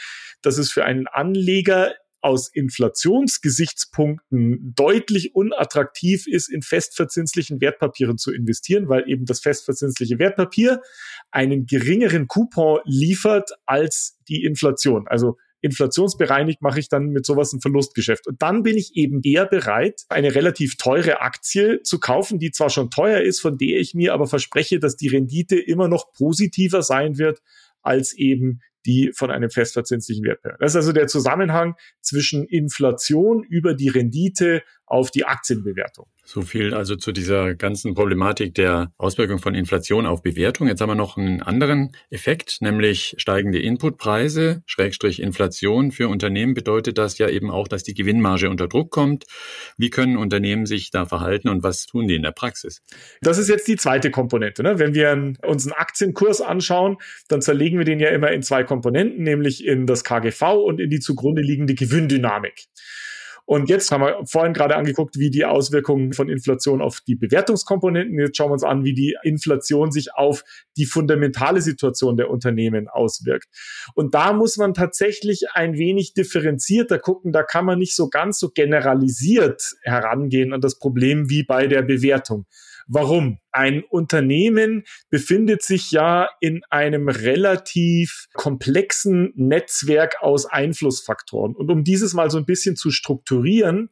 dass 0.42 0.58
es 0.58 0.72
für 0.72 0.84
einen 0.84 1.06
Anleger 1.06 1.94
aus 2.20 2.50
Inflationsgesichtspunkten 2.52 4.74
deutlich 4.74 5.34
unattraktiv 5.34 6.26
ist, 6.26 6.48
in 6.48 6.62
festverzinslichen 6.62 7.60
Wertpapieren 7.60 8.18
zu 8.18 8.32
investieren, 8.32 8.88
weil 8.88 9.08
eben 9.08 9.24
das 9.24 9.40
festverzinsliche 9.40 10.18
Wertpapier 10.18 10.82
einen 11.30 11.66
geringeren 11.66 12.26
Coupon 12.26 12.80
liefert 12.84 13.50
als 13.66 14.18
die 14.28 14.44
Inflation. 14.44 15.06
Also 15.08 15.36
inflationsbereinigt 15.60 16.62
mache 16.62 16.80
ich 16.80 16.88
dann 16.88 17.08
mit 17.08 17.26
sowas 17.26 17.52
ein 17.52 17.60
Verlustgeschäft. 17.60 18.26
Und 18.26 18.42
dann 18.42 18.62
bin 18.62 18.76
ich 18.76 18.94
eben 18.94 19.20
eher 19.22 19.46
bereit, 19.46 20.04
eine 20.08 20.34
relativ 20.34 20.76
teure 20.76 21.20
Aktie 21.20 21.82
zu 21.82 21.98
kaufen, 21.98 22.38
die 22.38 22.50
zwar 22.50 22.70
schon 22.70 22.90
teuer 22.90 23.20
ist, 23.20 23.40
von 23.40 23.58
der 23.58 23.80
ich 23.80 23.94
mir 23.94 24.14
aber 24.14 24.26
verspreche, 24.26 24.78
dass 24.78 24.96
die 24.96 25.08
Rendite 25.08 25.58
immer 25.58 25.88
noch 25.88 26.12
positiver 26.12 26.82
sein 26.82 27.18
wird 27.18 27.40
als 27.82 28.12
eben 28.12 28.60
die 28.86 29.12
von 29.14 29.30
einem 29.30 29.50
festverzinslichen 29.50 30.24
Wertpapier. 30.24 30.56
Das 30.60 30.72
ist 30.72 30.76
also 30.76 30.92
der 30.92 31.08
Zusammenhang 31.08 31.74
zwischen 32.00 32.44
Inflation 32.44 33.44
über 33.44 33.74
die 33.74 33.88
Rendite 33.88 34.62
auf 34.86 35.10
die 35.10 35.24
Aktienbewertung. 35.24 36.06
So 36.30 36.42
viel 36.42 36.74
also 36.74 36.94
zu 36.94 37.10
dieser 37.10 37.54
ganzen 37.54 37.94
Problematik 37.94 38.54
der 38.54 38.92
Auswirkung 38.98 39.38
von 39.38 39.54
Inflation 39.54 40.04
auf 40.04 40.20
Bewertung. 40.20 40.68
Jetzt 40.68 40.82
haben 40.82 40.90
wir 40.90 40.94
noch 40.94 41.16
einen 41.16 41.40
anderen 41.40 41.92
Effekt, 42.10 42.60
nämlich 42.60 43.14
steigende 43.16 43.58
Inputpreise, 43.60 44.62
Schrägstrich 44.66 45.22
Inflation. 45.22 45.90
Für 45.90 46.08
Unternehmen 46.08 46.52
bedeutet 46.52 46.98
das 46.98 47.16
ja 47.16 47.30
eben 47.30 47.50
auch, 47.50 47.66
dass 47.66 47.82
die 47.82 47.94
Gewinnmarge 47.94 48.50
unter 48.50 48.68
Druck 48.68 48.90
kommt. 48.90 49.24
Wie 49.78 49.88
können 49.88 50.18
Unternehmen 50.18 50.66
sich 50.66 50.90
da 50.90 51.06
verhalten 51.06 51.48
und 51.48 51.62
was 51.62 51.86
tun 51.86 52.08
die 52.08 52.16
in 52.16 52.24
der 52.24 52.32
Praxis? 52.32 52.82
Das 53.22 53.38
ist 53.38 53.48
jetzt 53.48 53.66
die 53.66 53.76
zweite 53.76 54.10
Komponente. 54.10 54.62
Ne? 54.62 54.78
Wenn 54.78 54.92
wir 54.92 55.32
uns 55.46 55.64
einen 55.64 55.80
Aktienkurs 55.80 56.42
anschauen, 56.42 56.98
dann 57.28 57.40
zerlegen 57.40 57.78
wir 57.78 57.86
den 57.86 58.00
ja 58.00 58.10
immer 58.10 58.30
in 58.32 58.42
zwei 58.42 58.64
Komponenten, 58.64 59.22
nämlich 59.22 59.64
in 59.64 59.86
das 59.86 60.04
KGV 60.04 60.42
und 60.62 60.78
in 60.78 60.90
die 60.90 61.00
zugrunde 61.00 61.40
liegende 61.40 61.72
Gewinndynamik. 61.72 62.66
Und 63.48 63.70
jetzt 63.70 63.90
haben 63.90 64.02
wir 64.02 64.26
vorhin 64.26 64.52
gerade 64.52 64.76
angeguckt, 64.76 65.18
wie 65.18 65.30
die 65.30 65.46
Auswirkungen 65.46 66.12
von 66.12 66.28
Inflation 66.28 66.82
auf 66.82 67.00
die 67.00 67.14
Bewertungskomponenten. 67.14 68.18
Jetzt 68.18 68.36
schauen 68.36 68.50
wir 68.50 68.52
uns 68.52 68.62
an, 68.62 68.84
wie 68.84 68.92
die 68.92 69.16
Inflation 69.22 69.90
sich 69.90 70.12
auf 70.12 70.44
die 70.76 70.84
fundamentale 70.84 71.62
Situation 71.62 72.18
der 72.18 72.28
Unternehmen 72.28 72.88
auswirkt. 72.88 73.46
Und 73.94 74.12
da 74.12 74.34
muss 74.34 74.58
man 74.58 74.74
tatsächlich 74.74 75.46
ein 75.54 75.78
wenig 75.78 76.12
differenzierter 76.12 76.98
gucken. 76.98 77.32
Da 77.32 77.42
kann 77.42 77.64
man 77.64 77.78
nicht 77.78 77.96
so 77.96 78.10
ganz 78.10 78.38
so 78.38 78.50
generalisiert 78.50 79.76
herangehen 79.80 80.52
an 80.52 80.60
das 80.60 80.78
Problem 80.78 81.30
wie 81.30 81.42
bei 81.42 81.68
der 81.68 81.80
Bewertung. 81.80 82.44
Warum? 82.90 83.38
Ein 83.52 83.84
Unternehmen 83.84 84.84
befindet 85.10 85.62
sich 85.62 85.90
ja 85.90 86.30
in 86.40 86.62
einem 86.70 87.10
relativ 87.10 88.28
komplexen 88.32 89.32
Netzwerk 89.36 90.22
aus 90.22 90.46
Einflussfaktoren. 90.46 91.54
Und 91.54 91.70
um 91.70 91.84
dieses 91.84 92.14
mal 92.14 92.30
so 92.30 92.38
ein 92.38 92.46
bisschen 92.46 92.76
zu 92.76 92.90
strukturieren, 92.90 93.90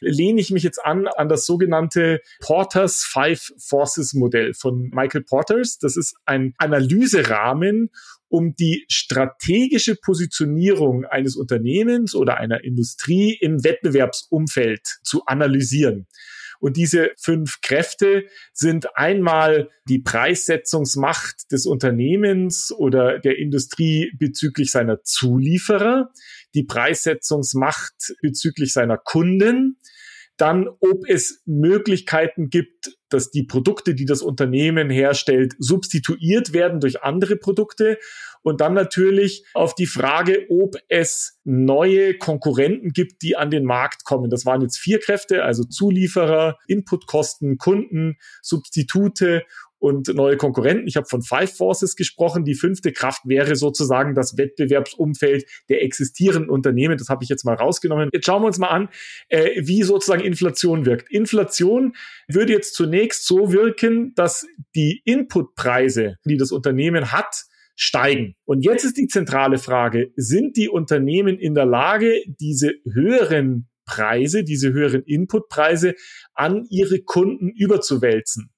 lehne 0.00 0.38
ich 0.38 0.50
mich 0.50 0.62
jetzt 0.62 0.84
an 0.84 1.06
an 1.06 1.30
das 1.30 1.46
sogenannte 1.46 2.20
Porters 2.40 3.04
Five 3.04 3.52
Forces 3.56 4.12
Modell 4.12 4.52
von 4.52 4.90
Michael 4.92 5.22
Porters. 5.22 5.78
Das 5.78 5.96
ist 5.96 6.14
ein 6.26 6.52
Analyserahmen, 6.58 7.88
um 8.28 8.54
die 8.54 8.84
strategische 8.90 9.96
Positionierung 9.96 11.06
eines 11.06 11.36
Unternehmens 11.36 12.14
oder 12.14 12.36
einer 12.36 12.64
Industrie 12.64 13.34
im 13.40 13.64
Wettbewerbsumfeld 13.64 14.98
zu 15.02 15.24
analysieren. 15.24 16.06
Und 16.60 16.76
diese 16.76 17.10
fünf 17.18 17.60
Kräfte 17.60 18.24
sind 18.52 18.96
einmal 18.96 19.70
die 19.88 19.98
Preissetzungsmacht 19.98 21.50
des 21.52 21.66
Unternehmens 21.66 22.72
oder 22.72 23.18
der 23.18 23.38
Industrie 23.38 24.12
bezüglich 24.18 24.70
seiner 24.70 25.02
Zulieferer, 25.02 26.10
die 26.54 26.64
Preissetzungsmacht 26.64 28.14
bezüglich 28.22 28.72
seiner 28.72 28.98
Kunden, 28.98 29.78
dann, 30.36 30.68
ob 30.68 31.08
es 31.08 31.42
Möglichkeiten 31.46 32.50
gibt, 32.50 32.95
dass 33.16 33.30
die 33.30 33.44
Produkte, 33.44 33.94
die 33.94 34.04
das 34.04 34.20
Unternehmen 34.20 34.90
herstellt, 34.90 35.54
substituiert 35.58 36.52
werden 36.52 36.80
durch 36.80 37.02
andere 37.02 37.36
Produkte. 37.36 37.98
Und 38.42 38.60
dann 38.60 38.74
natürlich 38.74 39.44
auf 39.54 39.74
die 39.74 39.86
Frage, 39.86 40.46
ob 40.50 40.76
es 40.88 41.40
neue 41.44 42.16
Konkurrenten 42.18 42.90
gibt, 42.90 43.22
die 43.22 43.36
an 43.36 43.50
den 43.50 43.64
Markt 43.64 44.04
kommen. 44.04 44.30
Das 44.30 44.44
waren 44.44 44.60
jetzt 44.60 44.76
vier 44.78 45.00
Kräfte, 45.00 45.42
also 45.42 45.64
Zulieferer, 45.64 46.58
Inputkosten, 46.68 47.56
Kunden, 47.56 48.18
Substitute 48.42 49.44
und 49.86 50.12
neue 50.14 50.36
Konkurrenten. 50.36 50.88
Ich 50.88 50.96
habe 50.96 51.06
von 51.06 51.22
Five 51.22 51.56
Forces 51.56 51.94
gesprochen. 51.94 52.44
Die 52.44 52.56
fünfte 52.56 52.90
Kraft 52.90 53.22
wäre 53.24 53.54
sozusagen 53.54 54.16
das 54.16 54.36
Wettbewerbsumfeld 54.36 55.46
der 55.68 55.84
existierenden 55.84 56.50
Unternehmen. 56.50 56.98
Das 56.98 57.08
habe 57.08 57.22
ich 57.22 57.30
jetzt 57.30 57.44
mal 57.44 57.54
rausgenommen. 57.54 58.10
Jetzt 58.12 58.26
schauen 58.26 58.42
wir 58.42 58.48
uns 58.48 58.58
mal 58.58 58.70
an, 58.70 58.88
äh, 59.28 59.62
wie 59.64 59.84
sozusagen 59.84 60.24
Inflation 60.24 60.86
wirkt. 60.86 61.08
Inflation 61.08 61.94
würde 62.26 62.52
jetzt 62.52 62.74
zunächst 62.74 63.28
so 63.28 63.52
wirken, 63.52 64.12
dass 64.16 64.44
die 64.74 65.02
Inputpreise, 65.04 66.16
die 66.24 66.36
das 66.36 66.50
Unternehmen 66.50 67.12
hat, 67.12 67.44
steigen. 67.76 68.34
Und 68.44 68.64
jetzt 68.64 68.84
ist 68.84 68.96
die 68.96 69.06
zentrale 69.06 69.58
Frage, 69.58 70.10
sind 70.16 70.56
die 70.56 70.68
Unternehmen 70.68 71.38
in 71.38 71.54
der 71.54 71.66
Lage, 71.66 72.22
diese 72.40 72.72
höheren 72.90 73.68
Preise, 73.84 74.42
diese 74.42 74.72
höheren 74.72 75.02
Inputpreise 75.02 75.94
an 76.34 76.66
ihre 76.70 77.02
Kunden 77.02 77.50
überzuwälzen? 77.50 78.50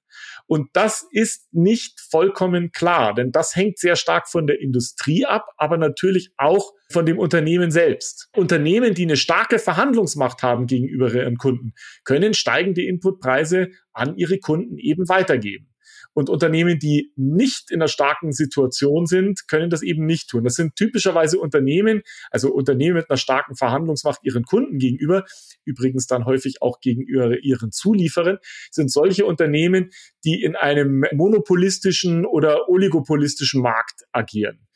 Und 0.48 0.70
das 0.72 1.06
ist 1.12 1.46
nicht 1.52 2.00
vollkommen 2.00 2.72
klar, 2.72 3.14
denn 3.14 3.30
das 3.32 3.54
hängt 3.54 3.78
sehr 3.78 3.96
stark 3.96 4.28
von 4.28 4.46
der 4.46 4.60
Industrie 4.60 5.26
ab, 5.26 5.46
aber 5.58 5.76
natürlich 5.76 6.30
auch 6.38 6.72
von 6.90 7.04
dem 7.04 7.18
Unternehmen 7.18 7.70
selbst. 7.70 8.30
Unternehmen, 8.34 8.94
die 8.94 9.02
eine 9.02 9.18
starke 9.18 9.58
Verhandlungsmacht 9.58 10.42
haben 10.42 10.66
gegenüber 10.66 11.12
ihren 11.12 11.36
Kunden, 11.36 11.74
können 12.04 12.32
steigende 12.32 12.82
Inputpreise 12.82 13.68
an 13.92 14.16
ihre 14.16 14.38
Kunden 14.38 14.78
eben 14.78 15.06
weitergeben. 15.10 15.68
Und 16.14 16.30
Unternehmen, 16.30 16.78
die 16.78 17.12
nicht 17.16 17.70
in 17.70 17.80
einer 17.80 17.88
starken 17.88 18.32
Situation 18.32 19.06
sind, 19.06 19.46
können 19.46 19.70
das 19.70 19.82
eben 19.82 20.04
nicht 20.04 20.28
tun. 20.28 20.44
Das 20.44 20.54
sind 20.54 20.74
typischerweise 20.74 21.38
Unternehmen, 21.38 22.02
also 22.30 22.52
Unternehmen 22.52 22.96
mit 22.96 23.10
einer 23.10 23.16
starken 23.16 23.54
Verhandlungsmacht 23.54 24.20
ihren 24.22 24.44
Kunden 24.44 24.78
gegenüber, 24.78 25.24
übrigens 25.64 26.06
dann 26.06 26.24
häufig 26.24 26.60
auch 26.60 26.80
gegenüber 26.80 27.38
ihren 27.42 27.70
Zulieferern, 27.70 28.38
sind 28.70 28.90
solche 28.90 29.26
Unternehmen, 29.26 29.90
die 30.24 30.42
in 30.42 30.56
einem 30.56 31.04
monopolistischen 31.12 32.26
oder 32.26 32.68
oligopolistischen 32.68 33.62
Markt 33.62 34.02
agieren. 34.12 34.66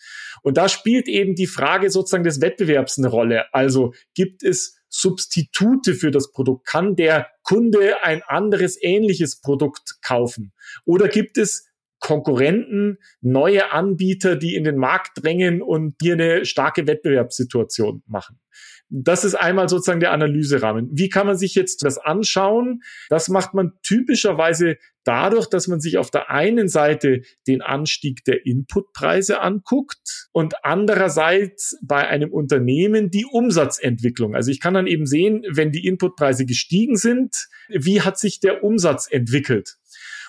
Und 0.42 0.56
da 0.56 0.68
spielt 0.68 1.08
eben 1.08 1.34
die 1.34 1.46
Frage 1.46 1.90
sozusagen 1.90 2.24
des 2.24 2.40
Wettbewerbs 2.40 2.98
eine 2.98 3.08
Rolle. 3.08 3.52
Also 3.52 3.92
gibt 4.14 4.42
es 4.42 4.81
Substitute 4.92 5.94
für 5.94 6.10
das 6.10 6.30
Produkt? 6.30 6.66
Kann 6.66 6.96
der 6.96 7.28
Kunde 7.42 8.02
ein 8.02 8.22
anderes 8.22 8.78
ähnliches 8.80 9.40
Produkt 9.40 9.96
kaufen? 10.02 10.52
Oder 10.84 11.08
gibt 11.08 11.38
es 11.38 11.66
Konkurrenten, 12.02 12.98
neue 13.20 13.70
Anbieter, 13.70 14.34
die 14.34 14.56
in 14.56 14.64
den 14.64 14.76
Markt 14.76 15.22
drängen 15.22 15.62
und 15.62 15.94
hier 16.02 16.14
eine 16.14 16.44
starke 16.44 16.88
Wettbewerbssituation 16.88 18.02
machen. 18.06 18.40
Das 18.88 19.24
ist 19.24 19.36
einmal 19.36 19.68
sozusagen 19.68 20.00
der 20.00 20.10
Analyserahmen. 20.10 20.90
Wie 20.92 21.08
kann 21.08 21.28
man 21.28 21.38
sich 21.38 21.54
jetzt 21.54 21.84
das 21.84 21.98
anschauen? 21.98 22.82
Das 23.08 23.28
macht 23.28 23.54
man 23.54 23.72
typischerweise 23.84 24.76
dadurch, 25.04 25.48
dass 25.48 25.68
man 25.68 25.80
sich 25.80 25.98
auf 25.98 26.10
der 26.10 26.30
einen 26.30 26.68
Seite 26.68 27.22
den 27.46 27.62
Anstieg 27.62 28.24
der 28.24 28.46
Inputpreise 28.46 29.40
anguckt 29.40 30.28
und 30.32 30.64
andererseits 30.64 31.78
bei 31.82 32.08
einem 32.08 32.32
Unternehmen 32.32 33.10
die 33.10 33.26
Umsatzentwicklung. 33.26 34.34
Also 34.34 34.50
ich 34.50 34.60
kann 34.60 34.74
dann 34.74 34.86
eben 34.86 35.06
sehen, 35.06 35.44
wenn 35.50 35.72
die 35.72 35.86
Inputpreise 35.86 36.46
gestiegen 36.46 36.96
sind, 36.96 37.48
wie 37.68 38.02
hat 38.02 38.18
sich 38.18 38.40
der 38.40 38.62
Umsatz 38.64 39.08
entwickelt? 39.10 39.76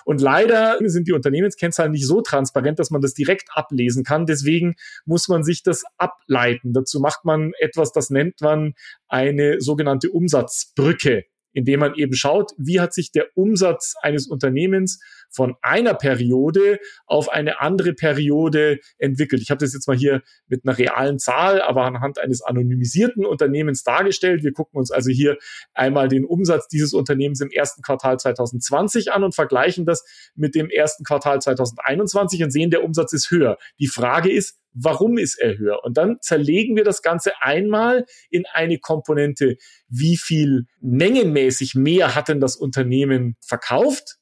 Und 0.04 0.20
leider 0.20 0.78
sind 0.80 1.08
die 1.08 1.12
Unternehmenskennzahlen 1.12 1.92
nicht 1.92 2.06
so 2.06 2.20
transparent, 2.20 2.78
dass 2.78 2.90
man 2.90 3.00
das 3.00 3.14
direkt 3.14 3.48
ablesen 3.54 4.04
kann. 4.04 4.26
Deswegen 4.26 4.74
muss 5.06 5.28
man 5.28 5.44
sich 5.44 5.62
das 5.62 5.84
ableiten. 5.96 6.72
Dazu 6.72 7.00
macht 7.00 7.24
man 7.24 7.52
etwas, 7.58 7.92
das 7.92 8.10
nennt 8.10 8.40
man 8.42 8.74
eine 9.08 9.60
sogenannte 9.60 10.10
Umsatzbrücke 10.10 11.24
indem 11.54 11.80
man 11.80 11.94
eben 11.94 12.14
schaut, 12.14 12.52
wie 12.58 12.80
hat 12.80 12.92
sich 12.92 13.12
der 13.12 13.28
Umsatz 13.34 13.94
eines 14.02 14.26
Unternehmens 14.26 15.00
von 15.34 15.56
einer 15.62 15.94
Periode 15.94 16.78
auf 17.06 17.28
eine 17.28 17.60
andere 17.60 17.92
Periode 17.92 18.78
entwickelt. 18.98 19.42
Ich 19.42 19.50
habe 19.50 19.64
das 19.64 19.74
jetzt 19.74 19.88
mal 19.88 19.96
hier 19.96 20.22
mit 20.46 20.62
einer 20.64 20.78
realen 20.78 21.18
Zahl, 21.18 21.60
aber 21.60 21.84
anhand 21.84 22.18
eines 22.18 22.42
anonymisierten 22.42 23.26
Unternehmens 23.26 23.82
dargestellt. 23.82 24.44
Wir 24.44 24.52
gucken 24.52 24.78
uns 24.78 24.90
also 24.90 25.10
hier 25.10 25.36
einmal 25.74 26.08
den 26.08 26.24
Umsatz 26.24 26.68
dieses 26.68 26.94
Unternehmens 26.94 27.40
im 27.40 27.50
ersten 27.50 27.82
Quartal 27.82 28.18
2020 28.18 29.12
an 29.12 29.24
und 29.24 29.34
vergleichen 29.34 29.86
das 29.86 30.04
mit 30.34 30.54
dem 30.54 30.70
ersten 30.70 31.04
Quartal 31.04 31.40
2021 31.40 32.44
und 32.44 32.50
sehen, 32.50 32.70
der 32.70 32.84
Umsatz 32.84 33.12
ist 33.12 33.30
höher. 33.30 33.58
Die 33.78 33.88
Frage 33.88 34.32
ist, 34.32 34.58
warum 34.74 35.18
ist 35.18 35.38
er 35.38 35.56
höher? 35.56 35.84
Und 35.84 35.96
dann 35.96 36.18
zerlegen 36.20 36.76
wir 36.76 36.84
das 36.84 37.02
Ganze 37.02 37.32
einmal 37.40 38.04
in 38.30 38.44
eine 38.52 38.78
Komponente, 38.78 39.56
wie 39.88 40.16
viel 40.16 40.66
mengenmäßig 40.80 41.74
mehr 41.74 42.14
hat 42.14 42.28
denn 42.28 42.40
das 42.40 42.56
Unternehmen 42.56 43.36
verkauft? 43.40 44.18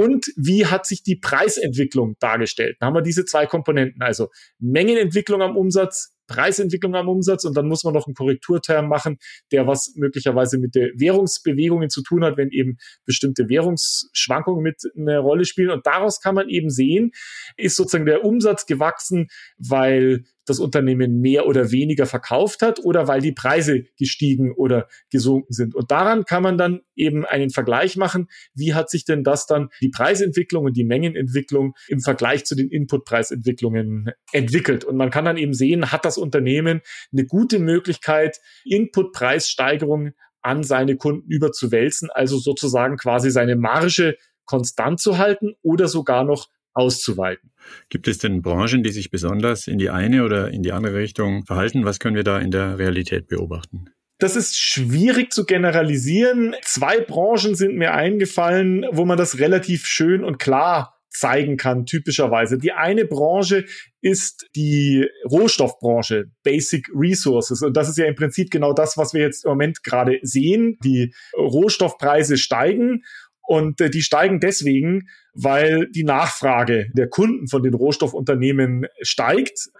Und 0.00 0.32
wie 0.34 0.64
hat 0.64 0.86
sich 0.86 1.02
die 1.02 1.16
Preisentwicklung 1.16 2.16
dargestellt? 2.20 2.78
Da 2.80 2.86
haben 2.86 2.94
wir 2.94 3.02
diese 3.02 3.26
zwei 3.26 3.44
Komponenten, 3.44 4.00
also 4.00 4.30
Mengenentwicklung 4.58 5.42
am 5.42 5.58
Umsatz, 5.58 6.16
Preisentwicklung 6.26 6.94
am 6.94 7.10
Umsatz 7.10 7.44
und 7.44 7.54
dann 7.54 7.68
muss 7.68 7.84
man 7.84 7.92
noch 7.92 8.06
einen 8.06 8.14
Korrekturterm 8.14 8.88
machen, 8.88 9.18
der 9.52 9.66
was 9.66 9.92
möglicherweise 9.96 10.56
mit 10.56 10.74
der 10.74 10.88
Währungsbewegungen 10.96 11.90
zu 11.90 12.02
tun 12.02 12.24
hat, 12.24 12.38
wenn 12.38 12.48
eben 12.48 12.78
bestimmte 13.04 13.50
Währungsschwankungen 13.50 14.62
mit 14.62 14.80
eine 14.96 15.18
Rolle 15.18 15.44
spielen. 15.44 15.68
Und 15.68 15.86
daraus 15.86 16.22
kann 16.22 16.34
man 16.34 16.48
eben 16.48 16.70
sehen, 16.70 17.10
ist 17.58 17.76
sozusagen 17.76 18.06
der 18.06 18.24
Umsatz 18.24 18.64
gewachsen, 18.64 19.28
weil 19.58 20.24
das 20.46 20.58
Unternehmen 20.58 21.20
mehr 21.20 21.46
oder 21.46 21.70
weniger 21.70 22.06
verkauft 22.06 22.62
hat 22.62 22.80
oder 22.80 23.08
weil 23.08 23.20
die 23.20 23.32
Preise 23.32 23.84
gestiegen 23.98 24.52
oder 24.52 24.88
gesunken 25.10 25.52
sind. 25.52 25.74
Und 25.74 25.90
daran 25.90 26.24
kann 26.24 26.42
man 26.42 26.58
dann 26.58 26.80
eben 26.94 27.24
einen 27.24 27.50
Vergleich 27.50 27.96
machen. 27.96 28.28
Wie 28.54 28.74
hat 28.74 28.90
sich 28.90 29.04
denn 29.04 29.24
das 29.24 29.46
dann 29.46 29.68
die 29.80 29.90
Preisentwicklung 29.90 30.64
und 30.64 30.76
die 30.76 30.84
Mengenentwicklung 30.84 31.74
im 31.88 32.00
Vergleich 32.00 32.44
zu 32.44 32.54
den 32.54 32.68
Inputpreisentwicklungen 32.68 34.10
entwickelt? 34.32 34.84
Und 34.84 34.96
man 34.96 35.10
kann 35.10 35.24
dann 35.24 35.36
eben 35.36 35.54
sehen, 35.54 35.92
hat 35.92 36.04
das 36.04 36.18
Unternehmen 36.18 36.80
eine 37.12 37.26
gute 37.26 37.58
Möglichkeit, 37.58 38.38
Inputpreissteigerungen 38.64 40.14
an 40.42 40.62
seine 40.62 40.96
Kunden 40.96 41.30
überzuwälzen, 41.30 42.10
also 42.10 42.38
sozusagen 42.38 42.96
quasi 42.96 43.30
seine 43.30 43.56
Marge 43.56 44.16
konstant 44.46 45.00
zu 45.00 45.18
halten 45.18 45.54
oder 45.62 45.86
sogar 45.86 46.24
noch 46.24 46.48
auszuweiten. 46.74 47.50
Gibt 47.88 48.08
es 48.08 48.18
denn 48.18 48.42
Branchen, 48.42 48.82
die 48.82 48.90
sich 48.90 49.10
besonders 49.10 49.66
in 49.66 49.78
die 49.78 49.90
eine 49.90 50.24
oder 50.24 50.50
in 50.50 50.62
die 50.62 50.72
andere 50.72 50.96
Richtung 50.96 51.44
verhalten? 51.44 51.84
Was 51.84 51.98
können 51.98 52.16
wir 52.16 52.24
da 52.24 52.38
in 52.38 52.50
der 52.50 52.78
Realität 52.78 53.28
beobachten? 53.28 53.86
Das 54.18 54.36
ist 54.36 54.58
schwierig 54.58 55.32
zu 55.32 55.46
generalisieren. 55.46 56.54
Zwei 56.62 57.00
Branchen 57.00 57.54
sind 57.54 57.76
mir 57.76 57.94
eingefallen, 57.94 58.84
wo 58.92 59.06
man 59.06 59.16
das 59.16 59.38
relativ 59.38 59.86
schön 59.86 60.24
und 60.24 60.38
klar 60.38 61.00
zeigen 61.08 61.56
kann, 61.56 61.86
typischerweise. 61.86 62.58
Die 62.58 62.72
eine 62.72 63.04
Branche 63.04 63.64
ist 64.00 64.48
die 64.54 65.06
Rohstoffbranche, 65.28 66.26
Basic 66.44 66.86
Resources. 66.94 67.62
Und 67.62 67.76
das 67.76 67.88
ist 67.88 67.98
ja 67.98 68.06
im 68.06 68.14
Prinzip 68.14 68.50
genau 68.50 68.72
das, 68.72 68.96
was 68.96 69.12
wir 69.12 69.22
jetzt 69.22 69.44
im 69.44 69.50
Moment 69.50 69.82
gerade 69.82 70.18
sehen. 70.22 70.78
Die 70.84 71.14
Rohstoffpreise 71.36 72.38
steigen 72.38 73.02
und 73.50 73.80
äh, 73.80 73.90
die 73.90 74.02
steigen 74.02 74.38
deswegen, 74.38 75.08
weil 75.34 75.88
die 75.90 76.04
Nachfrage 76.04 76.86
der 76.92 77.08
Kunden 77.08 77.48
von 77.48 77.64
den 77.64 77.74
Rohstoffunternehmen 77.74 78.86
steigt. 79.02 79.70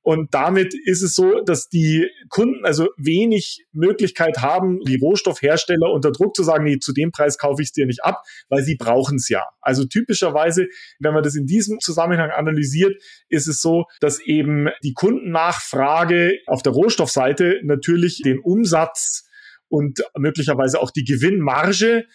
Und 0.00 0.32
damit 0.32 0.72
ist 0.86 1.02
es 1.02 1.14
so, 1.14 1.42
dass 1.42 1.68
die 1.68 2.08
Kunden 2.30 2.64
also 2.64 2.88
wenig 2.96 3.66
Möglichkeit 3.72 4.38
haben, 4.38 4.80
die 4.80 4.96
Rohstoffhersteller 4.96 5.92
unter 5.92 6.10
Druck 6.10 6.34
zu 6.36 6.42
sagen, 6.42 6.64
nee, 6.64 6.78
zu 6.78 6.94
dem 6.94 7.12
Preis 7.12 7.36
kaufe 7.36 7.60
ich 7.60 7.68
es 7.68 7.72
dir 7.72 7.84
nicht 7.84 8.02
ab, 8.02 8.22
weil 8.48 8.62
sie 8.62 8.76
brauchen 8.76 9.16
es 9.16 9.28
ja. 9.28 9.44
Also 9.60 9.84
typischerweise, 9.84 10.66
wenn 10.98 11.12
man 11.12 11.22
das 11.22 11.34
in 11.34 11.44
diesem 11.44 11.80
Zusammenhang 11.80 12.30
analysiert, 12.30 12.96
ist 13.28 13.46
es 13.46 13.60
so, 13.60 13.84
dass 14.00 14.20
eben 14.20 14.68
die 14.82 14.94
Kundennachfrage 14.94 16.38
auf 16.46 16.62
der 16.62 16.72
Rohstoffseite 16.72 17.60
natürlich 17.62 18.22
den 18.24 18.38
Umsatz 18.38 19.28
und 19.68 20.02
möglicherweise 20.16 20.80
auch 20.80 20.90
die 20.90 21.04
Gewinnmarge 21.04 22.06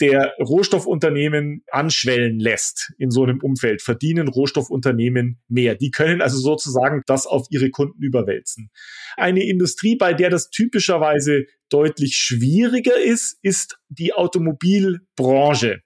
der 0.00 0.34
Rohstoffunternehmen 0.38 1.64
anschwellen 1.70 2.38
lässt 2.38 2.92
in 2.98 3.10
so 3.10 3.22
einem 3.22 3.40
Umfeld, 3.40 3.82
verdienen 3.82 4.28
Rohstoffunternehmen 4.28 5.40
mehr. 5.48 5.74
Die 5.74 5.90
können 5.90 6.20
also 6.20 6.38
sozusagen 6.38 7.02
das 7.06 7.26
auf 7.26 7.46
ihre 7.50 7.70
Kunden 7.70 8.02
überwälzen. 8.02 8.70
Eine 9.16 9.44
Industrie, 9.44 9.96
bei 9.96 10.12
der 10.12 10.30
das 10.30 10.50
typischerweise 10.50 11.44
deutlich 11.70 12.16
schwieriger 12.16 13.00
ist, 13.02 13.38
ist 13.42 13.78
die 13.88 14.12
Automobilbranche. 14.12 15.80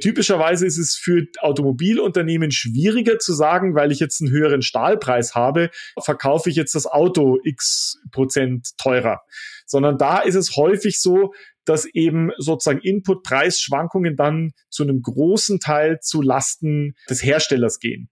Typischerweise 0.00 0.64
ist 0.64 0.78
es 0.78 0.94
für 0.94 1.26
Automobilunternehmen 1.40 2.52
schwieriger 2.52 3.18
zu 3.18 3.34
sagen, 3.34 3.74
weil 3.74 3.90
ich 3.90 3.98
jetzt 3.98 4.20
einen 4.20 4.30
höheren 4.30 4.62
Stahlpreis 4.62 5.34
habe, 5.34 5.70
verkaufe 6.00 6.50
ich 6.50 6.56
jetzt 6.56 6.76
das 6.76 6.86
Auto 6.86 7.38
x 7.42 7.96
Prozent 8.12 8.68
teurer. 8.78 9.22
Sondern 9.66 9.98
da 9.98 10.20
ist 10.20 10.36
es 10.36 10.56
häufig 10.56 11.00
so, 11.00 11.32
dass 11.68 11.84
eben 11.84 12.30
sozusagen 12.38 12.80
Input-Preisschwankungen 12.80 14.16
dann 14.16 14.52
zu 14.70 14.82
einem 14.82 15.02
großen 15.02 15.60
Teil 15.60 15.98
zu 16.00 16.22
Lasten 16.22 16.94
des 17.10 17.22
Herstellers 17.22 17.78
gehen. 17.78 18.10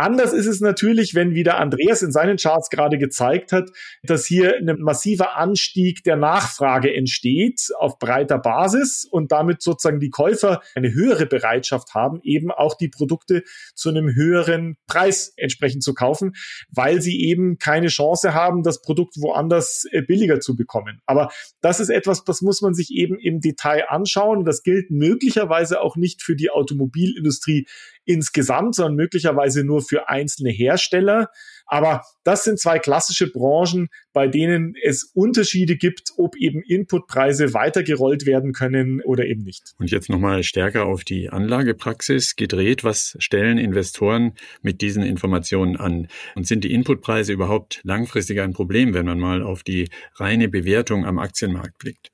Anders 0.00 0.32
ist 0.32 0.46
es 0.46 0.60
natürlich, 0.60 1.16
wenn 1.16 1.34
wieder 1.34 1.58
Andreas 1.58 2.02
in 2.02 2.12
seinen 2.12 2.36
Charts 2.36 2.70
gerade 2.70 2.98
gezeigt 2.98 3.50
hat, 3.50 3.68
dass 4.04 4.26
hier 4.26 4.54
ein 4.56 4.78
massiver 4.78 5.36
Anstieg 5.36 6.04
der 6.04 6.14
Nachfrage 6.14 6.94
entsteht 6.94 7.70
auf 7.80 7.98
breiter 7.98 8.38
Basis 8.38 9.04
und 9.04 9.32
damit 9.32 9.60
sozusagen 9.60 9.98
die 9.98 10.10
Käufer 10.10 10.62
eine 10.76 10.94
höhere 10.94 11.26
Bereitschaft 11.26 11.94
haben, 11.94 12.20
eben 12.22 12.52
auch 12.52 12.76
die 12.76 12.88
Produkte 12.88 13.42
zu 13.74 13.88
einem 13.88 14.14
höheren 14.14 14.76
Preis 14.86 15.32
entsprechend 15.36 15.82
zu 15.82 15.94
kaufen, 15.94 16.36
weil 16.70 17.02
sie 17.02 17.24
eben 17.24 17.58
keine 17.58 17.88
Chance 17.88 18.34
haben, 18.34 18.62
das 18.62 18.82
Produkt 18.82 19.16
woanders 19.18 19.84
äh, 19.90 20.02
billiger 20.02 20.38
zu 20.38 20.54
bekommen. 20.54 21.02
Aber 21.06 21.32
das 21.60 21.80
ist 21.80 21.90
etwas, 21.90 22.22
das 22.22 22.40
muss 22.40 22.62
man 22.62 22.72
sich 22.72 22.92
eben 22.92 23.18
im 23.18 23.40
Detail 23.40 23.88
anschauen. 23.88 24.44
Das 24.44 24.62
gilt 24.62 24.92
möglicherweise 24.92 25.80
auch 25.80 25.96
nicht 25.96 26.22
für 26.22 26.36
die 26.36 26.50
Automobilindustrie 26.50 27.66
insgesamt, 28.08 28.74
sondern 28.74 28.96
möglicherweise 28.96 29.64
nur 29.64 29.82
für 29.82 30.08
einzelne 30.08 30.50
Hersteller. 30.50 31.28
Aber 31.66 32.02
das 32.24 32.44
sind 32.44 32.58
zwei 32.58 32.78
klassische 32.78 33.30
Branchen, 33.30 33.88
bei 34.14 34.26
denen 34.26 34.74
es 34.82 35.04
Unterschiede 35.14 35.76
gibt, 35.76 36.12
ob 36.16 36.34
eben 36.36 36.62
Inputpreise 36.62 37.52
weitergerollt 37.52 38.24
werden 38.24 38.52
können 38.52 39.02
oder 39.02 39.26
eben 39.26 39.42
nicht. 39.42 39.74
Und 39.78 39.90
jetzt 39.90 40.08
nochmal 40.08 40.42
stärker 40.42 40.86
auf 40.86 41.04
die 41.04 41.28
Anlagepraxis 41.28 42.36
gedreht. 42.36 42.84
Was 42.84 43.16
stellen 43.18 43.58
Investoren 43.58 44.32
mit 44.62 44.80
diesen 44.80 45.02
Informationen 45.02 45.76
an? 45.76 46.08
Und 46.34 46.46
sind 46.46 46.64
die 46.64 46.72
Inputpreise 46.72 47.34
überhaupt 47.34 47.80
langfristig 47.84 48.40
ein 48.40 48.54
Problem, 48.54 48.94
wenn 48.94 49.04
man 49.04 49.18
mal 49.18 49.42
auf 49.42 49.62
die 49.62 49.90
reine 50.14 50.48
Bewertung 50.48 51.04
am 51.04 51.18
Aktienmarkt 51.18 51.76
blickt? 51.76 52.10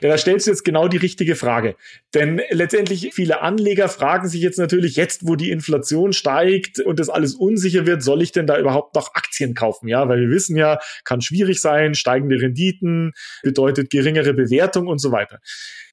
Ja, 0.00 0.08
da 0.08 0.18
stellst 0.18 0.46
du 0.46 0.50
jetzt 0.50 0.64
genau 0.64 0.88
die 0.88 0.96
richtige 0.96 1.36
Frage. 1.36 1.76
Denn 2.14 2.40
letztendlich 2.50 3.10
viele 3.14 3.40
Anleger 3.40 3.88
fragen 3.88 4.28
sich 4.28 4.40
jetzt 4.40 4.58
natürlich, 4.58 4.96
jetzt 4.96 5.26
wo 5.26 5.36
die 5.36 5.50
Inflation 5.50 6.12
steigt 6.12 6.80
und 6.80 6.98
das 6.98 7.08
alles 7.08 7.34
unsicher 7.34 7.86
wird, 7.86 8.02
soll 8.02 8.22
ich 8.22 8.32
denn 8.32 8.46
da 8.46 8.58
überhaupt 8.58 8.94
noch 8.94 9.14
Aktien 9.14 9.54
kaufen? 9.54 9.88
Ja, 9.88 10.08
weil 10.08 10.20
wir 10.20 10.30
wissen 10.30 10.56
ja, 10.56 10.78
kann 11.04 11.20
schwierig 11.20 11.60
sein, 11.60 11.94
steigende 11.94 12.40
Renditen 12.40 13.12
bedeutet 13.42 13.90
geringere 13.90 14.34
Bewertung 14.34 14.86
und 14.86 14.98
so 14.98 15.12
weiter. 15.12 15.40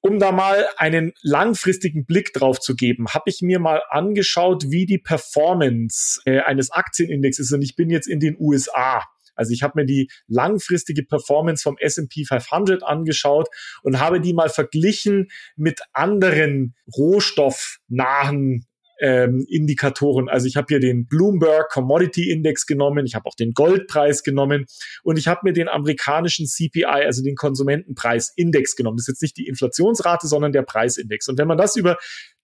Um 0.02 0.18
da 0.18 0.32
mal 0.32 0.66
einen 0.78 1.12
langfristigen 1.22 2.06
Blick 2.06 2.34
drauf 2.34 2.60
zu 2.60 2.76
geben, 2.76 3.08
habe 3.10 3.26
ich 3.26 3.42
mir 3.42 3.60
mal 3.60 3.82
angeschaut, 3.90 4.66
wie 4.70 4.86
die 4.86 4.98
Performance 4.98 6.22
äh, 6.26 6.40
eines 6.40 6.72
Aktienindexes 6.72 7.48
ist. 7.48 7.54
Und 7.54 7.62
ich 7.62 7.76
bin 7.76 7.90
jetzt 7.90 8.08
in 8.08 8.20
den 8.20 8.38
USA. 8.40 9.04
Also 9.40 9.54
ich 9.54 9.64
habe 9.64 9.74
mir 9.76 9.86
die 9.86 10.12
langfristige 10.28 11.04
Performance 11.04 11.64
vom 11.64 11.78
S&P 11.80 12.26
500 12.26 12.84
angeschaut 12.84 13.48
und 13.82 14.00
habe 14.00 14.20
die 14.20 14.34
mal 14.34 14.50
verglichen 14.50 15.30
mit 15.56 15.80
anderen 15.94 16.76
rohstoffnahen 16.96 18.66
ähm, 19.00 19.46
Indikatoren. 19.48 20.30
Also 20.30 20.48
ich 20.48 20.58
habe 20.58 20.66
hier 20.70 20.80
den 20.80 21.08
Bloomberg 21.08 21.70
Commodity 21.70 22.30
Index 22.30 22.66
genommen, 22.66 23.06
ich 23.06 23.16
habe 23.16 23.26
auch 23.26 23.36
den 23.36 23.54
Goldpreis 23.54 24.24
genommen 24.24 24.66
und 25.04 25.18
ich 25.18 25.28
habe 25.28 25.42
mir 25.44 25.54
den 25.54 25.70
amerikanischen 25.70 26.46
CPI, 26.46 26.86
also 26.86 27.24
den 27.24 27.36
Konsumentenpreisindex 27.36 28.76
genommen. 28.76 28.98
Das 28.98 29.08
ist 29.08 29.14
jetzt 29.14 29.22
nicht 29.22 29.38
die 29.38 29.48
Inflationsrate, 29.48 30.28
sondern 30.28 30.52
der 30.52 30.64
Preisindex. 30.64 31.30
Und 31.30 31.38
wenn 31.38 31.48
man 31.48 31.58
das 31.58 31.76
über 31.76 31.98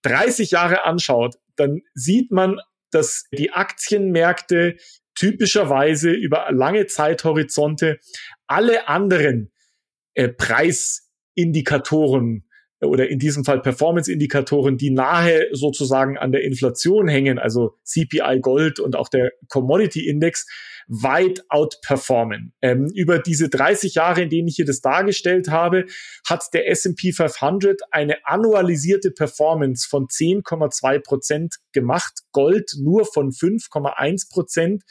30 0.04 0.52
Jahre 0.52 0.86
anschaut, 0.86 1.36
dann 1.56 1.82
sieht 1.94 2.32
man, 2.32 2.60
dass 2.92 3.26
die 3.34 3.52
Aktienmärkte 3.52 4.78
typischerweise 5.16 6.12
über 6.12 6.48
lange 6.52 6.86
Zeithorizonte 6.88 8.00
alle 8.48 8.88
anderen 8.88 9.52
äh, 10.14 10.30
Preisindikatoren 10.30 12.45
oder 12.82 13.10
in 13.10 13.20
diesem 13.20 13.46
Fall 13.46 13.62
Performance-Indikatoren, 13.62 14.78
die 14.78 14.90
nahe 14.90 15.48
sozusagen 15.52 16.18
an 16.18 16.32
der 16.32 16.44
Inflation 16.44 17.08
hängen, 17.08 17.40
also 17.40 17.78
CPI 17.84 18.40
Gold 18.42 18.80
und 18.80 18.96
auch 18.96 19.10
der 19.10 19.32
Commodity 19.50 20.08
Index, 20.08 20.46
weit 20.88 21.44
outperformen. 21.50 22.54
Ähm, 22.62 22.92
über 22.94 23.20
diese 23.20 23.50
30 23.50 23.96
Jahre, 23.96 24.22
in 24.22 24.30
denen 24.30 24.48
ich 24.48 24.58
hier 24.58 24.66
das 24.66 24.82
dargestellt 24.82 25.48
habe, 25.48 25.86
hat 26.28 26.44
der 26.54 26.70
S&P 26.70 27.12
500 27.12 27.82
eine 27.92 28.26
annualisierte 28.26 29.12
Performance 29.12 29.88
von 29.88 30.08
10,2 30.08 31.00
Prozent 31.00 31.56
gemacht, 31.72 32.14
Gold 32.32 32.76
nur 32.80 33.06
von 33.06 33.32
5,1 33.32 34.30
Prozent 34.32 34.84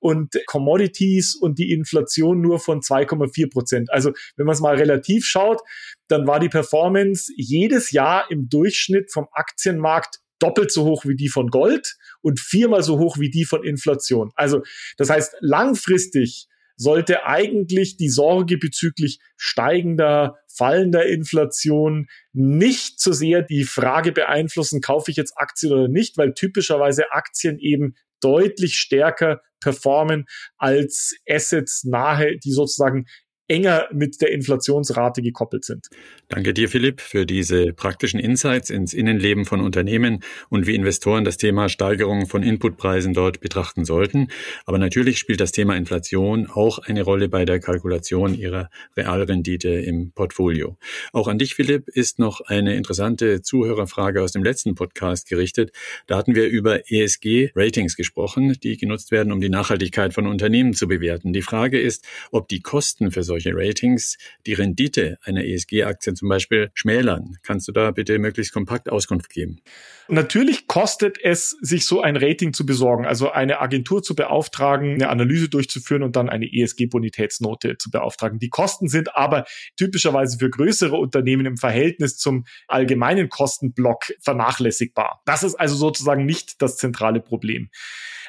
und 0.00 0.34
Commodities 0.46 1.34
und 1.34 1.58
die 1.58 1.72
Inflation 1.72 2.40
nur 2.40 2.58
von 2.58 2.80
2,4 2.80 3.50
Prozent. 3.50 3.92
Also 3.92 4.12
wenn 4.36 4.46
man 4.46 4.54
es 4.54 4.60
mal 4.60 4.76
relativ 4.76 5.24
schaut, 5.24 5.60
dann 6.08 6.26
war 6.26 6.40
die 6.40 6.48
Performance 6.48 7.32
jedes 7.36 7.90
Jahr 7.90 8.30
im 8.30 8.48
Durchschnitt 8.48 9.12
vom 9.12 9.26
Aktienmarkt 9.32 10.20
doppelt 10.40 10.70
so 10.70 10.84
hoch 10.84 11.04
wie 11.04 11.16
die 11.16 11.28
von 11.28 11.48
Gold 11.48 11.96
und 12.22 12.40
viermal 12.40 12.82
so 12.82 12.98
hoch 12.98 13.18
wie 13.18 13.30
die 13.30 13.44
von 13.44 13.64
Inflation. 13.64 14.30
Also 14.36 14.62
das 14.96 15.10
heißt, 15.10 15.36
langfristig 15.40 16.46
sollte 16.76 17.26
eigentlich 17.26 17.96
die 17.96 18.08
Sorge 18.08 18.56
bezüglich 18.56 19.18
steigender, 19.36 20.38
fallender 20.46 21.06
Inflation 21.06 22.06
nicht 22.32 23.00
so 23.00 23.12
sehr 23.12 23.42
die 23.42 23.64
Frage 23.64 24.12
beeinflussen, 24.12 24.80
kaufe 24.80 25.10
ich 25.10 25.16
jetzt 25.16 25.36
Aktien 25.36 25.72
oder 25.72 25.88
nicht, 25.88 26.16
weil 26.16 26.34
typischerweise 26.34 27.10
Aktien 27.10 27.58
eben 27.58 27.96
deutlich 28.20 28.76
stärker 28.76 29.40
performen 29.60 30.24
als 30.56 31.16
Assets 31.28 31.84
nahe, 31.84 32.38
die 32.38 32.52
sozusagen 32.52 33.04
enger 33.48 33.88
mit 33.92 34.20
der 34.20 34.30
Inflationsrate 34.30 35.22
gekoppelt 35.22 35.64
sind. 35.64 35.88
Danke 36.28 36.52
dir, 36.52 36.68
Philipp, 36.68 37.00
für 37.00 37.24
diese 37.24 37.72
praktischen 37.72 38.20
Insights 38.20 38.68
ins 38.68 38.92
Innenleben 38.92 39.46
von 39.46 39.60
Unternehmen 39.60 40.22
und 40.50 40.66
wie 40.66 40.74
Investoren 40.74 41.24
das 41.24 41.38
Thema 41.38 41.70
Steigerung 41.70 42.26
von 42.26 42.42
Inputpreisen 42.42 43.14
dort 43.14 43.40
betrachten 43.40 43.86
sollten. 43.86 44.28
Aber 44.66 44.78
natürlich 44.78 45.18
spielt 45.18 45.40
das 45.40 45.52
Thema 45.52 45.76
Inflation 45.76 46.46
auch 46.46 46.78
eine 46.78 47.02
Rolle 47.02 47.30
bei 47.30 47.46
der 47.46 47.58
Kalkulation 47.58 48.34
ihrer 48.34 48.68
Realrendite 48.96 49.70
im 49.70 50.12
Portfolio. 50.12 50.76
Auch 51.14 51.26
an 51.26 51.38
dich, 51.38 51.54
Philipp, 51.54 51.88
ist 51.88 52.18
noch 52.18 52.42
eine 52.42 52.76
interessante 52.76 53.40
Zuhörerfrage 53.40 54.22
aus 54.22 54.32
dem 54.32 54.44
letzten 54.44 54.74
Podcast 54.74 55.26
gerichtet. 55.26 55.72
Da 56.06 56.18
hatten 56.18 56.34
wir 56.34 56.48
über 56.48 56.90
ESG-Ratings 56.90 57.96
gesprochen, 57.96 58.58
die 58.62 58.76
genutzt 58.76 59.10
werden, 59.10 59.32
um 59.32 59.40
die 59.40 59.48
Nachhaltigkeit 59.48 60.12
von 60.12 60.26
Unternehmen 60.26 60.74
zu 60.74 60.86
bewerten. 60.86 61.32
Die 61.32 61.42
Frage 61.42 61.80
ist, 61.80 62.06
ob 62.30 62.48
die 62.48 62.60
Kosten 62.60 63.10
für 63.10 63.22
solche 63.22 63.37
solche 63.38 63.52
Ratings 63.54 64.18
die 64.46 64.54
Rendite 64.54 65.18
einer 65.22 65.44
ESG-Aktie 65.44 66.14
zum 66.14 66.28
Beispiel 66.28 66.70
schmälern. 66.74 67.36
Kannst 67.42 67.68
du 67.68 67.72
da 67.72 67.92
bitte 67.92 68.18
möglichst 68.18 68.52
kompakt 68.52 68.90
Auskunft 68.90 69.30
geben? 69.30 69.60
Natürlich 70.08 70.66
kostet 70.66 71.18
es, 71.22 71.50
sich 71.60 71.86
so 71.86 72.00
ein 72.00 72.16
Rating 72.16 72.52
zu 72.52 72.66
besorgen, 72.66 73.06
also 73.06 73.30
eine 73.30 73.60
Agentur 73.60 74.02
zu 74.02 74.16
beauftragen, 74.16 74.94
eine 74.94 75.08
Analyse 75.08 75.48
durchzuführen 75.48 76.02
und 76.02 76.16
dann 76.16 76.28
eine 76.28 76.46
ESG-Bonitätsnote 76.46 77.78
zu 77.78 77.90
beauftragen. 77.90 78.38
Die 78.38 78.48
Kosten 78.48 78.88
sind 78.88 79.14
aber 79.14 79.44
typischerweise 79.76 80.38
für 80.38 80.50
größere 80.50 80.96
Unternehmen 80.96 81.46
im 81.46 81.56
Verhältnis 81.56 82.16
zum 82.16 82.44
allgemeinen 82.66 83.28
Kostenblock 83.28 84.14
vernachlässigbar. 84.20 85.22
Das 85.26 85.42
ist 85.44 85.54
also 85.54 85.76
sozusagen 85.76 86.26
nicht 86.26 86.60
das 86.60 86.76
zentrale 86.76 87.20
Problem. 87.20 87.70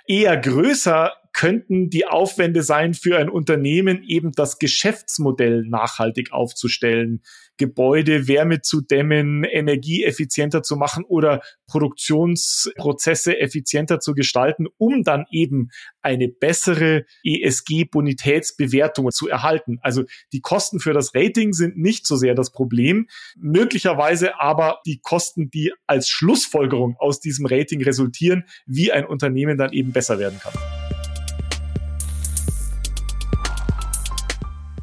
Eher 0.05 0.37
größer 0.37 1.13
könnten 1.33 1.89
die 1.89 2.05
Aufwände 2.05 2.63
sein 2.63 2.93
für 2.93 3.17
ein 3.17 3.29
Unternehmen, 3.29 4.03
eben 4.03 4.31
das 4.31 4.59
Geschäftsmodell 4.59 5.63
nachhaltig 5.63 6.31
aufzustellen, 6.31 7.21
Gebäude 7.57 8.27
Wärme 8.27 8.61
zu 8.61 8.81
dämmen, 8.81 9.43
Energie 9.43 10.03
effizienter 10.03 10.63
zu 10.63 10.77
machen 10.77 11.03
oder 11.03 11.41
Produktionsprozesse 11.67 13.37
effizienter 13.37 13.99
zu 13.99 14.13
gestalten, 14.13 14.67
um 14.77 15.03
dann 15.03 15.25
eben 15.29 15.69
eine 16.01 16.29
bessere 16.29 17.05
ESG-Bonitätsbewertung 17.23 19.11
zu 19.11 19.27
erhalten. 19.27 19.77
Also 19.81 20.05
die 20.31 20.41
Kosten 20.41 20.79
für 20.79 20.93
das 20.93 21.13
Rating 21.13 21.51
sind 21.51 21.77
nicht 21.77 22.07
so 22.07 22.15
sehr 22.15 22.33
das 22.33 22.51
Problem, 22.51 23.07
möglicherweise 23.37 24.39
aber 24.39 24.79
die 24.85 24.99
Kosten, 25.01 25.49
die 25.49 25.73
als 25.85 26.07
Schlussfolgerung 26.07 26.95
aus 26.97 27.19
diesem 27.19 27.45
Rating 27.45 27.83
resultieren, 27.83 28.45
wie 28.65 28.91
ein 28.91 29.05
Unternehmen 29.05 29.57
dann 29.57 29.73
eben 29.73 29.91
besser 29.91 30.17
werden 30.17 30.39
kann. 30.39 30.53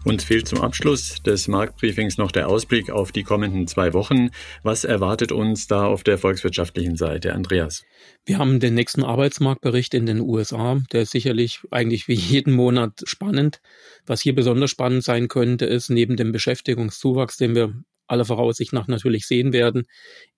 Uns 0.07 0.23
fehlt 0.23 0.47
zum 0.47 0.61
Abschluss 0.61 1.21
des 1.25 1.49
Marktbriefings 1.49 2.17
noch 2.17 2.31
der 2.31 2.49
Ausblick 2.49 2.91
auf 2.91 3.11
die 3.11 3.25
kommenden 3.25 3.67
zwei 3.67 3.93
Wochen. 3.93 4.31
Was 4.63 4.85
erwartet 4.85 5.33
uns 5.33 5.67
da 5.67 5.85
auf 5.85 6.05
der 6.05 6.17
volkswirtschaftlichen 6.17 6.95
Seite, 6.95 7.35
Andreas? 7.35 7.85
Wir 8.25 8.39
haben 8.39 8.61
den 8.61 8.75
nächsten 8.75 9.03
Arbeitsmarktbericht 9.03 9.95
in 9.95 10.07
den 10.07 10.21
USA. 10.21 10.81
Der 10.93 11.03
ist 11.03 11.11
sicherlich 11.11 11.63
eigentlich 11.73 12.07
wie 12.07 12.15
jeden 12.15 12.55
Monat 12.55 13.03
spannend. 13.03 13.61
Was 14.07 14.21
hier 14.23 14.37
besonders 14.37 14.71
spannend 14.71 15.03
sein 15.03 15.27
könnte, 15.27 15.67
ist 15.67 15.91
neben 15.91 16.17
dem 16.17 16.31
Beschäftigungszuwachs, 16.31 17.37
den 17.37 17.57
wir 17.57 17.75
aller 18.07 18.25
Voraussicht 18.25 18.73
nach 18.73 18.87
natürlich 18.87 19.27
sehen 19.27 19.53
werden, 19.53 19.89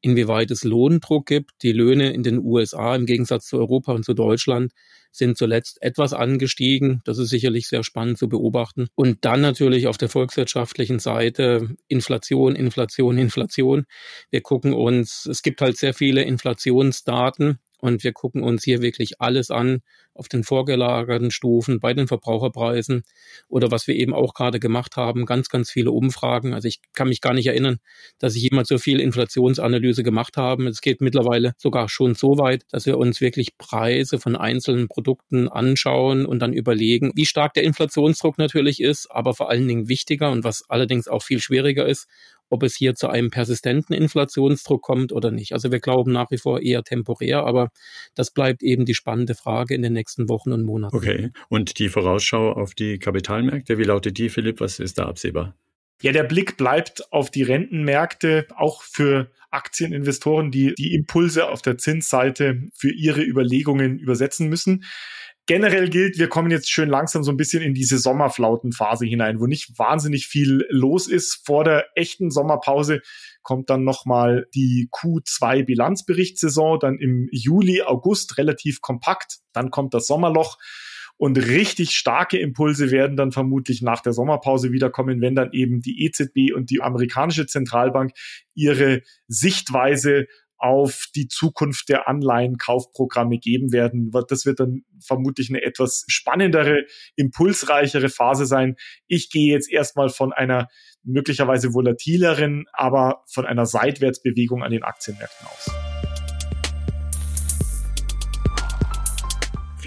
inwieweit 0.01 0.51
es 0.51 0.65
Lohndruck 0.65 1.27
gibt. 1.27 1.63
Die 1.63 1.73
Löhne 1.73 2.15
in 2.15 2.23
den 2.23 2.39
USA 2.39 2.97
im 2.97 3.05
Gegensatz 3.05 3.49
zu 3.49 3.59
Europa 3.59 3.93
und 3.93 4.07
zu 4.07 4.15
Deutschland 4.15 4.73
sind 5.11 5.37
zuletzt 5.37 5.83
etwas 5.83 6.13
angestiegen. 6.13 7.01
Das 7.05 7.19
ist 7.19 7.31
sicherlich 7.31 7.69
sehr 7.69 7.83
spannend 7.83 8.19
zu 8.19 8.29
beobachten. 8.29 8.89
Und 8.95 9.25
dann 9.25 9.41
natürlich 9.41 9.87
auf 9.87 9.99
der 9.99 10.09
volkswirtschaftlichen 10.09 10.99
Seite 10.99 11.77
Inflation, 11.89 12.55
Inflation, 12.57 13.19
Inflation. 13.19 13.87
Wir 14.31 14.41
gucken 14.41 14.73
uns, 14.73 15.27
es 15.27 15.43
gibt 15.43 15.61
halt 15.61 15.77
sehr 15.77 15.95
viele 15.95 16.23
Inflationsdaten 16.23 17.59
und 17.81 18.05
wir 18.05 18.13
gucken 18.13 18.43
uns 18.43 18.65
hier 18.65 18.83
wirklich 18.83 19.21
alles 19.21 19.51
an 19.51 19.81
auf 20.15 20.29
den 20.29 20.43
vorgelagerten 20.43 21.31
Stufen 21.31 21.79
bei 21.81 21.95
den 21.95 22.09
Verbraucherpreisen 22.09 23.05
oder 23.49 23.71
was 23.71 23.87
wir 23.87 23.95
eben 23.95 24.13
auch 24.13 24.35
gerade 24.35 24.59
gemacht 24.59 24.97
haben, 24.97 25.27
ganz, 25.27 25.49
ganz 25.49 25.71
viele 25.71 25.93
Umfragen. 25.93 26.55
Also 26.55 26.67
ich 26.67 26.81
kann 26.93 27.09
mich 27.09 27.21
gar 27.21 27.35
nicht 27.35 27.47
erinnern, 27.47 27.79
dass 28.19 28.35
ich 28.35 28.43
jemals 28.43 28.69
so 28.69 28.79
viel 28.79 29.01
Inflationsanalyse 29.01 30.03
gemacht 30.03 30.37
habe. 30.37 30.67
Es 30.69 30.81
geht 30.81 31.01
mittlerweile 31.01 31.55
sogar 31.57 31.89
schon 31.89 32.15
so 32.15 32.37
weit, 32.39 32.65
dass 32.71 32.85
wir 32.87 32.99
uns 32.99 33.21
wirklich 33.21 33.57
Preise 33.59 34.19
von 34.19 34.35
einzelnen 34.35 34.89
Produkten 34.89 35.49
anschauen 35.49 36.27
und 36.27 36.41
dann 36.41 36.53
überlegen, 36.53 37.13
wie 37.15 37.27
stark 37.27 37.55
der 37.55 37.63
Inflationsdruck 37.63 38.39
natürlich 38.39 38.81
ist, 38.81 39.11
aber 39.11 39.35
vor 39.35 39.51
allen 39.51 39.69
Dingen 39.69 39.89
wichtiger 39.89 40.33
und 40.33 40.43
was 40.43 40.65
allerdings 40.69 41.07
auch 41.07 41.23
viel 41.23 41.41
schwieriger 41.41 41.87
ist, 41.87 42.09
ob 42.51 42.63
es 42.63 42.77
hier 42.77 42.95
zu 42.95 43.09
einem 43.09 43.31
persistenten 43.31 43.95
Inflationsdruck 43.95 44.83
kommt 44.83 45.13
oder 45.13 45.31
nicht. 45.31 45.53
Also 45.53 45.71
wir 45.71 45.81
glauben 45.81 46.13
nach 46.13 46.31
wie 46.31 46.39
vor 46.39 46.61
eher 46.61 46.83
temporär, 46.83 47.45
aber 47.45 47.71
das 48.15 48.31
bleibt 48.31 48.63
eben 48.63 48.85
die 48.85 48.95
spannende 48.95 49.35
Frage 49.35 49.75
in 49.75 49.83
den 49.83 49.93
nächsten 49.93 50.29
Wochen 50.29 50.53
und 50.53 50.65
Monaten. 50.65 50.97
Okay. 50.97 51.31
Und 51.49 51.79
die 51.79 51.89
Vorausschau 51.89 52.53
auf 52.53 52.75
die 52.75 52.99
Kapitalmärkte, 52.99 53.79
wie 53.79 53.85
lautet 53.85 54.19
die, 54.19 54.29
Philipp? 54.29 54.61
Was 54.61 54.79
ist 54.79 54.99
da 54.99 55.07
absehbar? 55.07 55.55
Ja, 56.01 56.13
der 56.13 56.23
Blick 56.23 56.57
bleibt 56.57 57.13
auf 57.13 57.31
die 57.31 57.43
Rentenmärkte, 57.43 58.47
auch 58.55 58.83
für 58.83 59.33
Aktieninvestoren, 59.51 60.53
die 60.53 60.75
die 60.75 60.95
Impulse 60.95 61.49
auf 61.49 61.61
der 61.61 61.77
Zinsseite 61.77 62.63
für 62.73 62.93
ihre 62.93 63.23
Überlegungen 63.23 63.99
übersetzen 63.99 64.49
müssen 64.49 64.85
generell 65.49 65.89
gilt, 65.89 66.19
wir 66.19 66.29
kommen 66.29 66.51
jetzt 66.51 66.71
schön 66.71 66.89
langsam 66.89 67.25
so 67.25 67.33
ein 67.33 67.37
bisschen 67.39 67.63
in 67.63 67.75
diese 67.75 67.99
Sommerflautenphase 67.99 69.07
hinein, 69.07 69.41
wo 69.41 69.47
nicht 69.47 69.79
wahnsinnig 69.79 70.29
viel 70.29 70.67
los 70.69 71.09
ist. 71.09 71.41
Vor 71.45 71.65
der 71.65 71.87
echten 71.97 72.31
Sommerpause 72.31 73.01
kommt 73.43 73.71
dann 73.71 73.83
nochmal 73.83 74.47
die 74.55 74.91
Q2 74.93 75.65
Bilanzberichtssaison, 75.65 76.79
dann 76.79 76.99
im 76.99 77.29
Juli, 77.33 77.83
August 77.83 78.37
relativ 78.37 78.83
kompakt. 78.83 79.39
Dann 79.53 79.71
kommt 79.71 79.95
das 79.95 80.07
Sommerloch. 80.07 80.59
Und 81.17 81.37
richtig 81.39 81.97
starke 81.97 82.39
Impulse 82.39 82.93
werden 82.93 83.17
dann 83.17 83.33
vermutlich 83.33 83.83
nach 83.83 84.03
der 84.03 84.13
Sommerpause 84.13 84.71
wiederkommen, 84.71 85.21
wenn 85.21 85.35
dann 85.35 85.53
eben 85.53 85.81
die 85.81 86.05
EZB 86.05 86.55
und 86.55 86.71
die 86.71 86.81
amerikanische 86.81 87.47
Zentralbank 87.47 88.13
ihre 88.55 89.03
Sichtweise 89.27 90.27
auf 90.59 91.07
die 91.15 91.29
Zukunft 91.29 91.89
der 91.89 92.09
Anleihenkaufprogramme 92.09 93.39
geben 93.39 93.73
werden. 93.73 94.11
Das 94.29 94.45
wird 94.45 94.61
dann 94.61 94.83
vermutlich 95.05 95.49
eine 95.49 95.63
etwas 95.63 96.05
spannendere, 96.09 96.85
impulsreichere 97.17 98.09
Phase 98.09 98.47
sein. 98.47 98.77
Ich 99.07 99.31
gehe 99.31 99.53
jetzt 99.53 99.71
erstmal 99.71 100.09
von 100.09 100.33
einer 100.33 100.69
möglicherweise 101.05 101.73
volatileren, 101.73 102.67
aber 102.73 103.23
von 103.33 103.47
einer 103.47 103.67
Seitwärtsbewegung 103.67 104.63
an 104.63 104.73
den 104.73 104.83
Aktienmärkten 104.83 105.47
aus. 105.47 106.18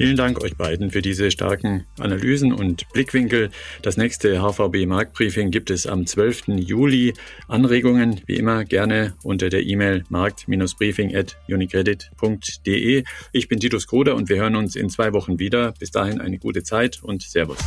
Vielen 0.01 0.17
Dank 0.17 0.43
euch 0.43 0.57
beiden 0.57 0.89
für 0.89 1.03
diese 1.03 1.29
starken 1.29 1.85
Analysen 1.99 2.53
und 2.53 2.89
Blickwinkel. 2.91 3.51
Das 3.83 3.97
nächste 3.97 4.41
HVB 4.41 4.87
Marktbriefing 4.87 5.51
gibt 5.51 5.69
es 5.69 5.85
am 5.85 6.07
12. 6.07 6.47
Juli. 6.57 7.13
Anregungen 7.47 8.19
wie 8.25 8.37
immer 8.37 8.65
gerne 8.65 9.13
unter 9.21 9.49
der 9.49 9.61
E-Mail 9.61 10.03
markt-briefing 10.09 11.15
at 11.15 11.37
unicredit.de. 11.47 13.03
Ich 13.31 13.47
bin 13.47 13.59
Titus 13.59 13.85
Kroder 13.85 14.15
und 14.15 14.27
wir 14.27 14.37
hören 14.37 14.55
uns 14.55 14.75
in 14.75 14.89
zwei 14.89 15.13
Wochen 15.13 15.37
wieder. 15.37 15.73
Bis 15.77 15.91
dahin 15.91 16.19
eine 16.19 16.39
gute 16.39 16.63
Zeit 16.63 17.03
und 17.03 17.21
Servus. 17.21 17.59